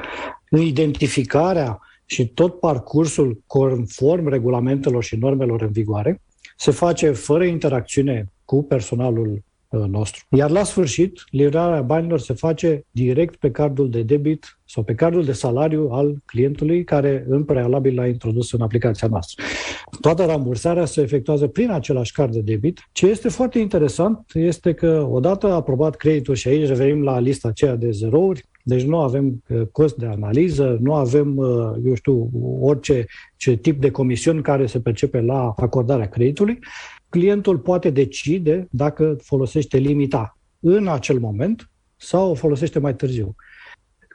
[0.50, 6.22] identificarea și tot parcursul conform regulamentelor și normelor în vigoare
[6.56, 9.38] se face fără interacțiune cu personalul uh,
[9.70, 10.24] nostru.
[10.30, 15.24] Iar la sfârșit, livrarea banilor se face direct pe cardul de debit sau pe cardul
[15.24, 19.44] de salariu al clientului care în prealabil l-a introdus în aplicația noastră.
[20.00, 22.88] Toată rambursarea se efectuează prin același card de debit.
[22.92, 27.76] Ce este foarte interesant este că odată aprobat creditul și aici revenim la lista aceea
[27.76, 31.46] de zerouri, deci nu avem uh, cost de analiză, nu avem, uh,
[31.84, 33.06] eu știu, orice
[33.36, 36.58] ce tip de comisiuni care se percepe la acordarea creditului.
[37.16, 43.34] Clientul poate decide dacă folosește limita în acel moment sau o folosește mai târziu.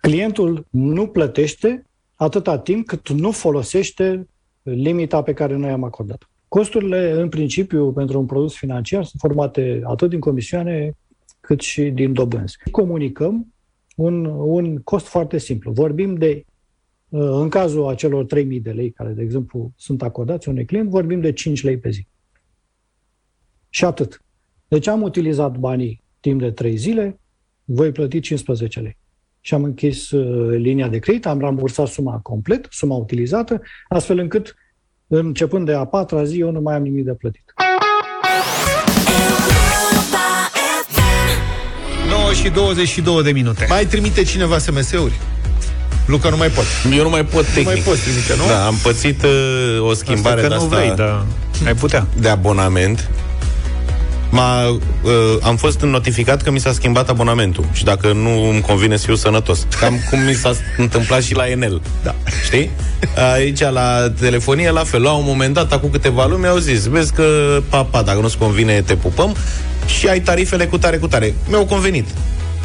[0.02, 1.86] Clientul nu plătește
[2.16, 4.28] atâta timp cât nu folosește
[4.64, 6.30] limita pe care noi am acordat.
[6.48, 10.98] Costurile, în principiu, pentru un produs financiar sunt formate atât din comisioane
[11.40, 12.58] cât și din dobânzi.
[12.72, 13.54] Comunicăm
[13.96, 15.72] un, un cost foarte simplu.
[15.72, 16.46] Vorbim de,
[17.10, 18.30] în cazul acelor 3.000
[18.62, 22.10] de lei care, de exemplu, sunt acordați unui client, vorbim de 5 lei pe zi.
[23.74, 24.22] Și atât.
[24.68, 27.20] Deci am utilizat banii timp de 3 zile,
[27.64, 28.98] voi plăti 15 lei.
[29.42, 34.56] Și am închis uh, linia de credit, am rambursat suma complet, suma utilizată, astfel încât,
[35.08, 37.44] începând de a patra zi, eu nu mai am nimic de plătit.
[42.10, 43.66] 9 și 22 de minute.
[43.70, 45.14] Mai trimite cineva SMS-uri?
[46.08, 46.66] Luca nu mai pot.
[46.98, 47.66] Eu nu mai pot tehnic.
[47.66, 48.48] Nu mai poți trimite, nu?
[48.48, 49.30] Da, am pățit uh,
[49.90, 51.26] o schimbare Asta de că nu asta vrei, dar
[51.66, 52.08] ai putea.
[52.20, 53.10] de abonament.
[54.32, 54.80] M-a, uh,
[55.42, 59.16] am fost notificat că mi s-a schimbat abonamentul și dacă nu îmi convine să fiu
[59.16, 59.68] sănătos.
[59.80, 61.82] Cam cum mi s-a întâmplat și la Enel.
[62.04, 62.16] Da.
[62.44, 62.70] Știi?
[63.34, 65.02] Aici la telefonie la fel.
[65.02, 67.24] La un moment dat, acum câteva luni, mi-au zis, vezi că,
[67.70, 69.36] papa, dacă nu-ți convine, te pupăm
[69.86, 71.34] și ai tarifele cu tare, cu tare.
[71.50, 72.08] Mi-au convenit.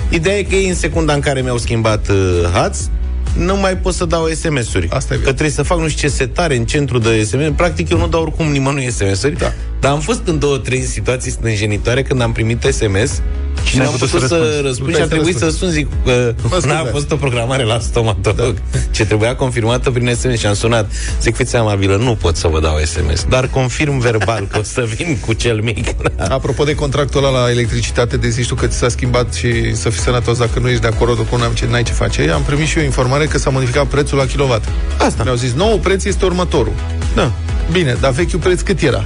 [0.09, 2.91] Ideea e că ei în secunda în care mi-au schimbat uh, HATS,
[3.37, 4.89] nu mai pot să dau SMS-uri.
[4.91, 7.57] Asta e că trebuie să fac nu știu ce setare în centru de SMS.
[7.57, 9.39] Practic eu nu dau oricum nimănui SMS-uri.
[9.39, 9.53] Da.
[9.81, 13.21] Dar am fost în două, trei situații stânjenitoare când am primit SMS
[13.65, 14.63] și n-ai n-am putut putut să să răspunzi.
[14.63, 15.75] răspund Nu și a puteai să trebuit să răspunzi.
[15.75, 16.91] sun, zic că Mă n-a scuzați.
[16.91, 18.79] fost o programare la stomatolog Da.
[18.91, 20.91] ce trebuia confirmată prin SMS și am sunat.
[21.21, 24.87] Zic, fiți amabilă, nu pot să vă dau SMS, dar confirm verbal că o să
[24.97, 25.87] vin cu cel mic.
[26.29, 29.89] Apropo de contractul ăla la electricitate, de zici tu că ți s-a schimbat și să
[29.91, 32.31] fii sănătos dacă nu ești de acord cu n-am ce, n-ai ce face.
[32.31, 34.65] Am primit și eu informare că s-a modificat prețul la kilowatt.
[34.99, 35.23] Asta.
[35.23, 36.73] Mi-au zis, nou preț este următorul.
[37.15, 37.33] Da.
[37.73, 39.05] Bine, dar vechiul preț cât era?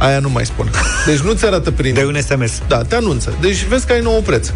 [0.00, 0.70] Aia nu mai spun.
[1.06, 1.94] Deci nu ți arată prin...
[1.94, 2.62] De un SMS.
[2.68, 3.34] Da, te anunță.
[3.40, 4.50] Deci vezi că ai nou preț.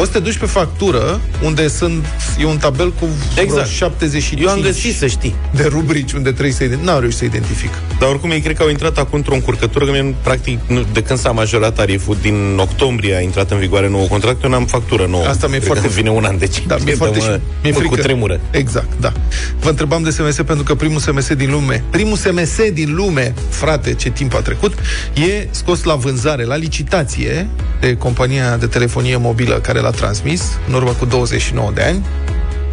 [0.00, 2.04] O să te duci pe factură, unde sunt,
[2.38, 3.68] e un tabel cu vreo Exact.
[3.68, 5.34] 75 Eu am găsit, să știi.
[5.54, 6.88] de rubrici unde trebuie să identifici.
[6.88, 7.70] N-am reușit să identific.
[7.98, 11.02] Dar oricum ei cred că au intrat acum într-o încurcătură, că mie, practic, nu, de
[11.02, 15.06] când s-a majorat tariful, din octombrie a intrat în vigoare nou contract, eu n-am factură
[15.06, 15.24] nouă.
[15.26, 16.62] Asta mi-e Cred foarte că vine un an de ce.
[16.66, 17.26] Da, mi-e foarte și...
[17.62, 18.02] Mi-e cu frică.
[18.02, 18.40] tremură.
[18.50, 19.12] Exact, da.
[19.60, 23.94] Vă întrebam de SMS pentru că primul SMS din lume, primul SMS din lume, frate,
[23.94, 24.74] ce timp a trecut,
[25.14, 27.48] e scos la vânzare, la licitație
[27.80, 32.04] de compania de telefonie mobilă care l-a transmis în urmă cu 29 de ani,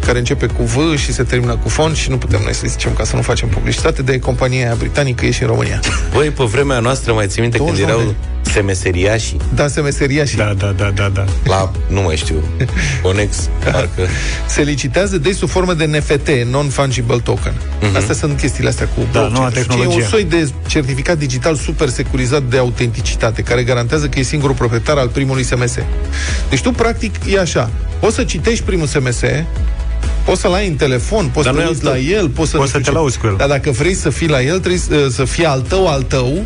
[0.06, 2.92] care începe cu V și se termină cu fon și nu putem noi să zicem
[2.92, 5.80] ca să nu facem publicitate de compania aia britanică, e și în România.
[6.14, 8.14] Băi, pe vremea noastră, mai ții minte când 29 erau
[8.52, 9.36] Semeseriașii.
[9.54, 10.36] Da, semeseriașii.
[10.36, 11.24] Da, da, da, da, da.
[11.44, 12.42] La, nu mai știu,
[13.02, 14.02] Onex, parcă.
[14.46, 17.52] Se licitează de sub formă de NFT, Non-Fungible Token.
[17.80, 17.96] Mhm.
[17.96, 19.32] Astea sunt chestiile astea cu Da, blockchain.
[19.32, 20.02] noua Și E tehnologie.
[20.02, 24.96] un soi de certificat digital super securizat de autenticitate, care garantează că e singurul proprietar
[24.96, 25.74] al primului SMS.
[26.50, 27.70] Deci tu, practic, e așa.
[28.00, 29.20] Poți să citești primul SMS,
[30.26, 32.18] poți să-l ai în telefon, poți Dar să nu te e uiți al la tău.
[32.22, 32.56] el, poți să...
[32.56, 32.92] Poți nu să știu te ce.
[32.92, 33.34] lauzi cu el.
[33.36, 36.44] Dar dacă vrei să fii la el, trebuie să- să fie al tău, al tău,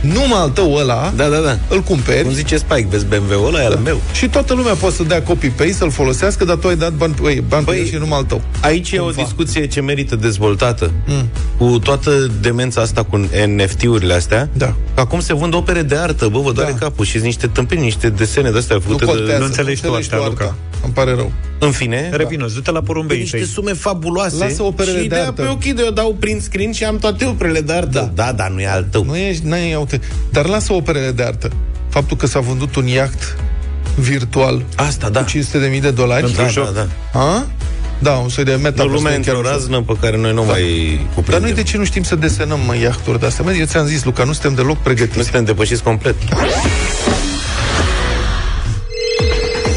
[0.00, 1.58] numai al tău ăla, Da, da, da.
[1.68, 4.00] îl cumperi Cum zice Spike, vezi BMW-ul ăla, e al meu.
[4.12, 7.44] și toată lumea poate să dea copy-paste, să-l folosească, dar tu ai dat bani, băi,
[7.48, 8.40] bani Băi, pe el și numai al tău.
[8.60, 9.22] Aici e o Cumva.
[9.22, 10.90] discuție ce merită dezvoltată.
[11.06, 11.28] Mm.
[11.58, 14.48] Cu toată demența asta cu NFT-urile astea.
[14.52, 14.74] Da.
[14.94, 16.78] Acum se vând opere de artă, bă, vă doare Da.
[16.78, 17.04] capul.
[17.04, 19.30] Și niște tâmpini, niște desene de-astea Nu făcute contează.
[19.32, 19.38] de...
[19.38, 20.26] Nu înțelegi tu asta, arta.
[20.28, 20.54] Luca.
[20.84, 21.32] Îmi pare rău.
[21.58, 23.46] În fine, Revino, du-te la pe porumbei niște tăi.
[23.46, 24.36] sume fabuloase.
[24.38, 25.42] Lasă operele și de ideea artă.
[25.42, 28.10] pe ok, de eu dau print screen și am toate operele de artă.
[28.14, 29.04] Da, da, dar nu e al tău.
[29.04, 30.00] Nu ești, n-ai aute.
[30.30, 31.50] Dar lasă operele de artă.
[31.88, 33.36] Faptul că s-a vândut un iaht
[33.96, 35.20] virtual Asta, da.
[35.24, 36.32] cu 500.000 de dolari.
[36.36, 36.70] Da, da,
[37.12, 37.20] da.
[37.20, 37.46] A?
[37.98, 38.84] Da, un soi de Nu, meta.
[38.84, 40.62] lumea într-o raznă pe care noi nu mai
[40.96, 41.42] Dar cuprindem.
[41.42, 43.44] noi de ce nu știm să desenăm mă, iahturi de astea?
[43.44, 45.22] Mă, eu ți-am zis, Luca, nu suntem deloc Nu pregătiți.
[45.22, 46.14] suntem depășiți complet.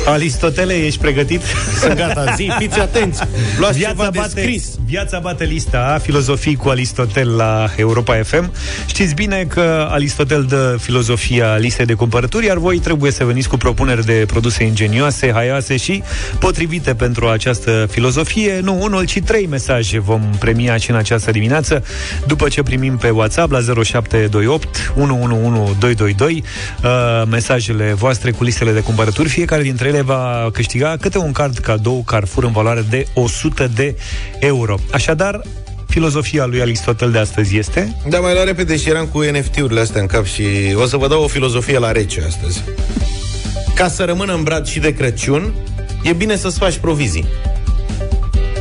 [0.07, 1.41] Aristotele, ești pregătit?
[1.81, 3.21] Sunt gata, zi, fiți atenți.
[3.59, 4.75] Luați Viața ceva de bate, scris.
[4.85, 8.51] viața bate lista filozofii cu Aristotel la Europa FM.
[8.85, 13.57] Știți bine că Aristotel dă filozofia listei de cumpărături, iar voi trebuie să veniți cu
[13.57, 16.03] propuneri de produse ingenioase, haioase și
[16.39, 18.59] potrivite pentru această filozofie.
[18.63, 21.83] Nu unul, ci trei mesaje vom premia și în această dimineață,
[22.27, 26.43] după ce primim pe WhatsApp la 0728 111222
[26.83, 26.89] uh,
[27.29, 29.29] mesajele voastre cu listele de cumpărături.
[29.29, 33.95] Fiecare dintre ele va câștiga câte un card cadou Carrefour în valoare de 100 de
[34.39, 34.75] euro.
[34.91, 35.41] Așadar,
[35.87, 40.01] filozofia lui Aristotel de astăzi este Da, mai la repede și eram cu NFT-urile astea
[40.01, 40.43] în cap și
[40.75, 42.63] o să vă dau o filozofie la rece astăzi.
[43.75, 45.53] Ca să rămână în brad și de Crăciun,
[46.03, 47.25] e bine să-ți faci provizii.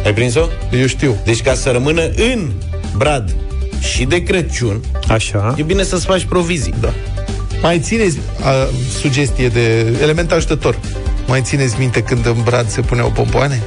[0.04, 0.48] Ai prins-o?
[0.72, 1.16] Eu știu.
[1.24, 2.50] Deci ca să rămână în
[2.96, 3.34] brad
[3.80, 5.54] și de Crăciun, așa.
[5.56, 6.74] e bine să-ți faci provizii.
[6.80, 6.92] Da.
[7.62, 8.52] Mai țineți a,
[9.00, 10.78] sugestie de element ajutător.
[11.26, 13.62] Mai țineți minte când în brad se puneau bomboane?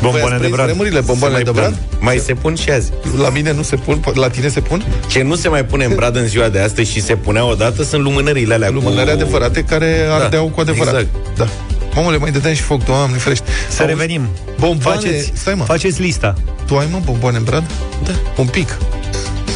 [0.00, 0.66] bomboane Voi ați de prins brad.
[0.66, 1.74] Vremurile, bomboane Se de mai brad?
[1.74, 1.98] pun.
[2.00, 2.92] Mai se pun și azi.
[3.18, 4.84] La mine nu se pun, la tine se pun?
[5.08, 7.82] Ce nu se mai pune în brad în ziua de astăzi și se punea odată
[7.82, 9.12] sunt lumânările alea Lumânări cu...
[9.12, 10.94] adevărate care ardeau cu adevărat.
[10.94, 11.36] exact.
[11.36, 11.46] Da.
[11.94, 13.44] Mamă, le mai dădeam și foc, doamne ferește.
[13.68, 14.28] Să Auzi, revenim.
[14.58, 16.34] Bomboane, Faceți, stai mă, faceți lista.
[16.66, 17.70] tu ai mă bomboane în brad?
[18.04, 18.12] Da.
[18.36, 18.78] Un pic.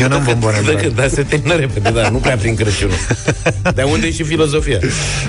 [0.00, 0.94] Eu n-am bomboane în Da, brad.
[0.94, 2.94] da, se termină repede, da, nu prea prin Crăciunul.
[3.74, 4.78] De unde e și filozofia?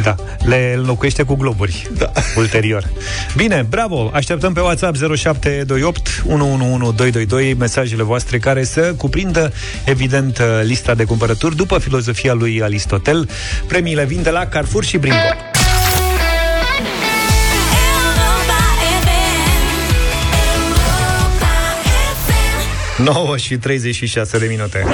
[0.04, 2.12] Da, le înlocuiește cu globuri Da.
[2.38, 2.84] ulterior.
[3.36, 4.12] Bine, bravo!
[4.14, 9.54] Așteptăm pe WhatsApp 0728 111222 mesajele voastre care să cuprindă,
[9.86, 13.30] evident, lista de cumpărături după filozofia lui Aristotel.
[13.68, 15.55] Premiile vin de la Carrefour și Bringo.
[22.98, 24.86] 9 și 36 de minute.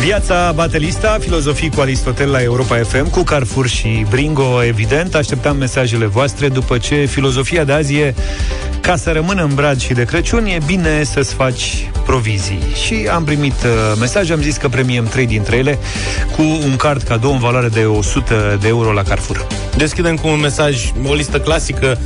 [0.00, 5.14] Viața bate lista, filozofii cu Aristotel la Europa FM, cu Carrefour și Bringo, evident.
[5.14, 8.14] Așteptam mesajele voastre după ce filozofia de azi e
[8.86, 12.58] ca să rămână în brad și de Crăciun, e bine să-ți faci provizii.
[12.84, 15.78] Și am primit uh, mesaj, am zis că premiem trei dintre ele
[16.36, 19.46] cu un card cadou în valoare de 100 de euro la Carrefour.
[19.76, 21.98] Deschidem cu un mesaj, o listă clasică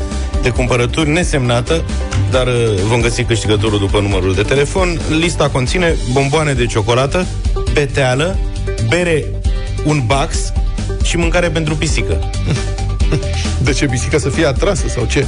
[0.42, 1.84] de cumpărături nesemnată,
[2.30, 2.52] dar uh,
[2.86, 5.00] vom găsi câștigătorul după numărul de telefon.
[5.18, 7.26] Lista conține bomboane de ciocolată,
[7.72, 8.38] beteală,
[8.88, 9.24] bere,
[9.84, 10.52] un bax
[11.02, 12.30] și mâncare pentru pisică.
[13.64, 15.26] De ce pisica să fie atrasă sau ce?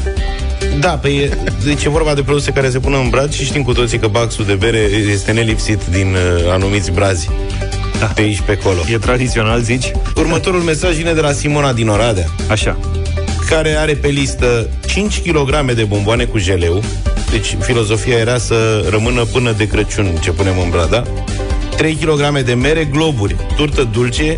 [0.80, 3.62] Da, pe e, deci e vorba de produse care se pun în brad și știm
[3.62, 4.78] cu toții că baxul de bere
[5.12, 7.30] este nelipsit din uh, anumiți brazi.
[7.98, 8.06] Da.
[8.06, 8.80] Pe aici, pe acolo.
[8.92, 9.92] E tradițional, zici?
[10.16, 12.26] Următorul mesaj vine de la Simona din Oradea.
[12.50, 12.78] Așa.
[13.48, 16.82] care are pe listă 5 kg de bomboane cu jeleu.
[17.30, 21.02] Deci filozofia era să rămână până de Crăciun ce punem în brada.
[21.76, 24.36] 3 kg de mere, globuri, turtă dulce,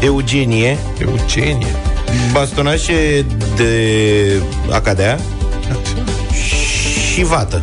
[0.00, 1.66] eugenie, Eugenie.
[2.32, 3.72] bastonașe de
[4.70, 5.18] acadea
[7.14, 7.60] și vată.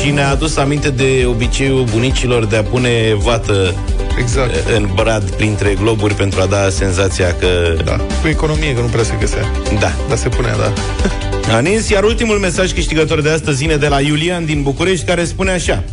[0.00, 3.74] Și ne-a adus aminte de obiceiul bunicilor de a pune vată
[4.18, 4.68] Exact.
[4.76, 7.76] în brad printre globuri pentru a da senzația că...
[7.84, 7.96] Da.
[8.22, 9.50] Cu economie, că nu prea se găsea.
[9.80, 9.92] Da.
[10.08, 10.72] Dar se punea, da.
[11.56, 15.24] A nins, iar ultimul mesaj câștigător de astăzi vine de la Iulian din București, care
[15.24, 15.84] spune așa.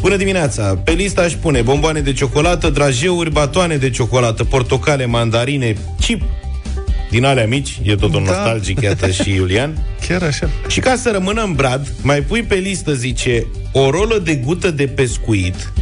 [0.00, 0.78] Bună dimineața!
[0.84, 6.22] Pe lista aș pune bomboane de ciocolată, drajeuri, batoane de ciocolată, portocale, mandarine, chip
[7.14, 8.30] din alea mici, e totul Da.
[8.30, 9.78] nostalgic, iată și Iulian.
[10.06, 10.50] Chiar așa.
[10.68, 14.70] Și ca să rămână în brad, mai pui pe listă, zice, o rolă de gută
[14.70, 15.72] de pescuit,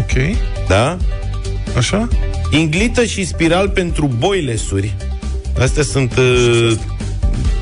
[0.00, 0.36] Ok.
[0.68, 0.96] Da?
[1.76, 2.08] Așa?
[2.50, 4.94] Inglită și spiral pentru boilesuri.
[5.58, 6.72] Astea sunt uh,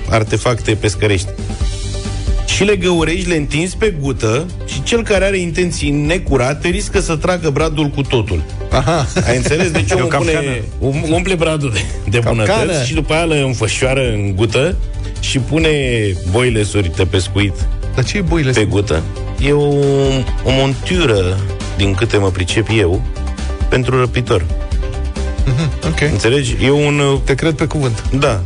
[0.09, 1.29] artefacte pescărești.
[2.59, 7.17] Și le găurești, le întinzi pe gută și cel care are intenții necurate riscă să
[7.17, 8.43] tragă bradul cu totul.
[8.71, 9.07] Aha.
[9.27, 9.71] Ai înțeles?
[9.71, 10.39] Deci E o omul capcană.
[10.41, 10.63] pune,
[10.99, 11.81] um- umple bradul de,
[12.11, 12.45] de Capcană.
[12.65, 14.77] bunătăți și după aia le înfășoară în gută
[15.21, 15.71] și pune
[16.31, 17.55] boilesuri de pescuit
[17.95, 18.51] Dar ce e boile?
[18.51, 19.03] pe gută.
[19.47, 19.67] E o,
[20.45, 21.37] o montură,
[21.77, 23.03] din câte mă pricep eu,
[23.69, 24.45] pentru răpitor.
[25.87, 26.01] Ok.
[26.13, 26.57] Înțelegi?
[26.65, 26.99] E un...
[26.99, 28.05] uh, Te cred pe cuvânt.
[28.19, 28.41] Da.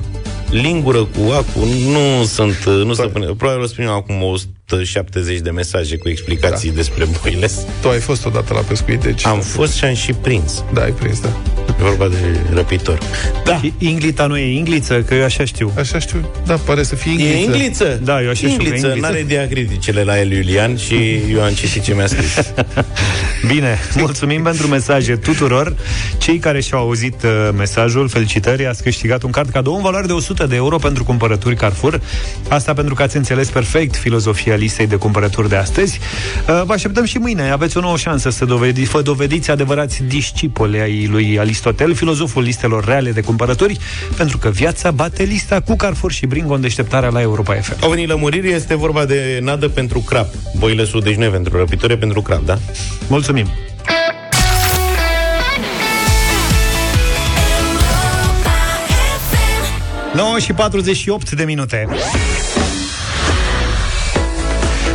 [0.52, 3.26] Lingură cu acu, nu sunt, nu se pune.
[3.26, 6.74] Probabil o să primim acum 170 de mesaje cu explicații da.
[6.74, 7.66] despre boiles.
[7.80, 9.26] Tu ai fost odată la pescuit, deci...
[9.26, 10.64] Am fost și am și prins.
[10.72, 11.28] Da, ai prins, da.
[11.68, 12.16] E vorba de
[12.54, 12.98] răpitor.
[13.44, 13.58] Da.
[13.58, 15.72] Și Inglita nu e Ingliță, că eu așa știu.
[15.78, 16.30] Așa știu.
[16.46, 17.56] Da, pare să fie E ingliță.
[17.56, 18.00] ingliță?
[18.04, 19.06] Da, eu așa știu că e Ingliță, ingliță.
[19.06, 20.94] n-are diacriticele la el Iulian și
[21.32, 22.34] eu am citit ce mi-a scris.
[23.46, 25.76] Bine, mulțumim pentru mesaje tuturor.
[26.18, 30.12] Cei care și-au auzit uh, mesajul, felicitări, ați câștigat un card cadou în valoare de
[30.12, 32.00] 100 de euro pentru cumpărături Carrefour.
[32.48, 35.98] Asta pentru că ați înțeles perfect filozofia listei de cumpărături de astăzi.
[36.48, 37.50] Uh, Vă așteptăm și mâine.
[37.50, 42.84] Aveți o nouă șansă să dovedi, vă dovediți adevărați discipoli ai lui Aristotel, filozoful listelor
[42.84, 43.78] reale de cumpărături,
[44.16, 47.76] pentru că viața bate lista cu Carrefour și Bringo în deșteptarea la Europa FM.
[47.80, 50.34] Au venit lămuriri, este vorba de nadă pentru crap.
[50.58, 52.58] Boilesul, deci nu e pentru răpitori, e pentru crap, da?
[53.08, 53.31] Mulțumim!
[60.14, 61.88] 9 și 48 de minute.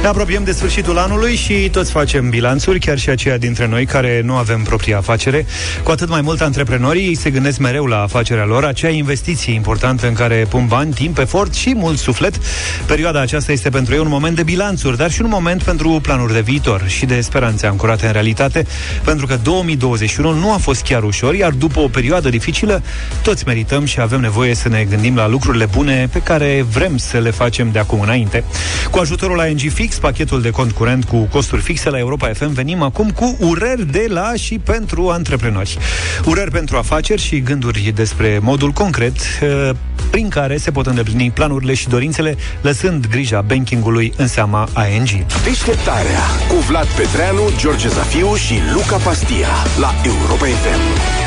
[0.08, 4.22] Ne apropiem de sfârșitul anului și toți facem bilanțuri, chiar și aceia dintre noi care
[4.24, 5.45] nu avem propria afacere.
[5.84, 10.14] Cu atât mai mult antreprenorii se gândesc mereu la afacerea lor, acea investiție importantă în
[10.14, 12.39] care pun bani, timp, efort și mult suflet.
[12.86, 16.34] Perioada aceasta este pentru ei un moment de bilanțuri, dar și un moment pentru planuri
[16.34, 18.66] de viitor și de speranțe ancorate în realitate,
[19.03, 22.84] pentru că 2021 nu a fost chiar ușor, iar după o perioadă dificilă,
[23.22, 27.18] toți merităm și avem nevoie să ne gândim la lucrurile bune pe care vrem să
[27.18, 28.43] le facem de acum înainte.
[28.91, 32.82] Cu ajutorul ING Fix, pachetul de cont curent cu costuri fixe la Europa FM, venim
[32.82, 35.78] acum cu urări de la și pentru antreprenori.
[36.26, 39.70] Urări pentru afaceri și gânduri despre modul concret eh,
[40.12, 45.26] prin care se pot îndeplini planurile și dorințele, lăsând grija bankingului în seama ING.
[45.43, 51.26] Deșteptarea cu Vlad Petreanu, George Zafiu și Luca Pastia la Europa FM.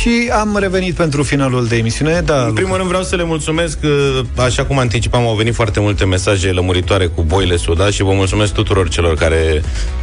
[0.00, 3.80] Și am revenit pentru finalul de emisiune, da, În primul rând vreau să le mulțumesc,
[3.80, 7.90] că, așa cum anticipam, au venit foarte multe mesaje lămuritoare cu boile da?
[7.90, 9.62] și vă mulțumesc tuturor celor care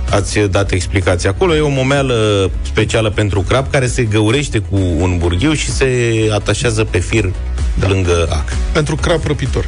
[0.09, 1.29] ați dat explicații.
[1.29, 5.87] Acolo e o momeală specială pentru crab care se găurește cu un burghiu și se
[6.33, 7.31] atașează pe fir
[7.79, 7.87] da.
[7.87, 8.53] lângă ac.
[8.71, 9.65] Pentru crap răpitor.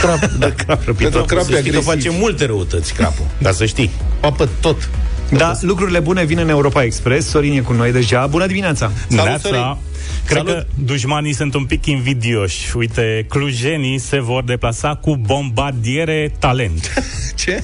[0.00, 1.10] Crap, da, crap răpitor.
[1.12, 2.06] Pentru crapi Să știi că agresivi.
[2.06, 3.90] face multe răutăți crapul, ca să știi.
[4.20, 4.88] Papă tot.
[5.30, 7.28] Da, lucrurile bune vin în Europa Express.
[7.28, 8.26] Sorin e cu noi deja.
[8.26, 8.90] Bună dimineața!
[9.08, 9.78] Neața.
[10.26, 12.76] Cred că dușmanii sunt un pic invidioși.
[12.76, 16.92] Uite, clujenii se vor deplasa cu bombardiere talent.
[17.34, 17.62] Ce?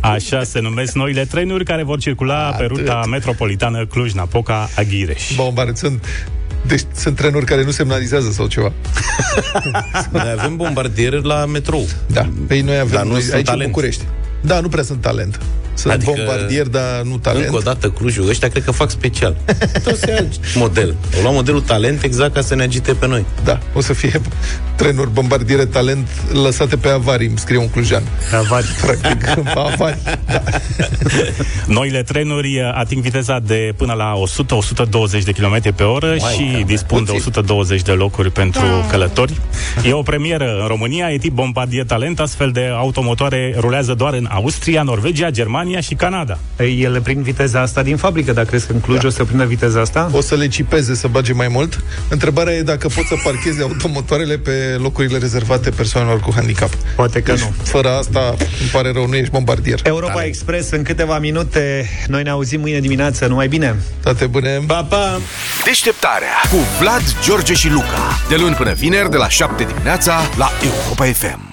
[0.00, 2.58] Așa se numesc noile trenuri care vor circula Atât.
[2.58, 5.34] pe ruta metropolitană Cluj-Napoca-Aghireș.
[5.36, 6.04] Bombard, sunt
[6.66, 8.72] deci sunt trenuri care nu semnalizează sau ceva.
[10.12, 11.86] Noi avem bombardiere la metrou.
[12.06, 12.28] Da.
[12.46, 13.62] Păi noi avem Dar nu noi, sunt aici talent.
[13.64, 14.02] în București.
[14.46, 15.40] Da, nu prea sunt talent.
[15.74, 17.44] Sunt adică, bombardier, dar nu talent.
[17.44, 19.36] Încă o dată Clujul, ăștia cred că fac special.
[19.84, 20.24] Tot să ia
[20.54, 20.94] model.
[21.14, 23.24] Au luat modelul talent exact ca să ne agite pe noi.
[23.44, 24.20] Da, o să fie
[24.76, 26.08] trenuri bombardiere talent
[26.42, 28.02] lăsate pe avarii, îmi scrie un clujan.
[28.38, 28.68] Avarii.
[28.86, 30.02] Practic, avarii.
[30.26, 30.42] Da.
[31.66, 34.14] Noile trenuri uh, ating viteza de până la
[35.20, 37.26] 100-120 de km pe oră Mai, și da, dispun de puțin.
[37.26, 39.40] 120 de locuri pentru călători.
[39.84, 44.28] E o premieră în România, e tip Bombardier Talent, astfel de automotoare rulează doar în
[44.34, 46.38] Austria, Norvegia, Germania și Canada.
[46.58, 49.06] Ei, ele prind viteza asta din fabrică, dar crezi că în Cluj da.
[49.06, 50.10] o să prindă viteza asta?
[50.12, 51.82] O să le cipeze să bage mai mult.
[52.08, 56.70] Întrebarea e dacă pot să parcheze automotoarele pe locurile rezervate persoanelor cu handicap.
[56.96, 57.54] Poate că deci, nu.
[57.62, 59.80] Fără asta, îmi pare rău, nu ești bombardier.
[59.82, 60.28] Europa Talent.
[60.28, 61.88] Express în câteva minute.
[62.06, 63.26] Noi ne auzim mâine dimineață.
[63.26, 63.76] Numai bine!
[64.02, 64.60] Toate bune!
[64.66, 65.20] Pa, pa!
[65.64, 68.18] Deșteptarea cu Vlad, George și Luca.
[68.28, 71.52] De luni până vineri, de la 7 dimineața, la Europa FM.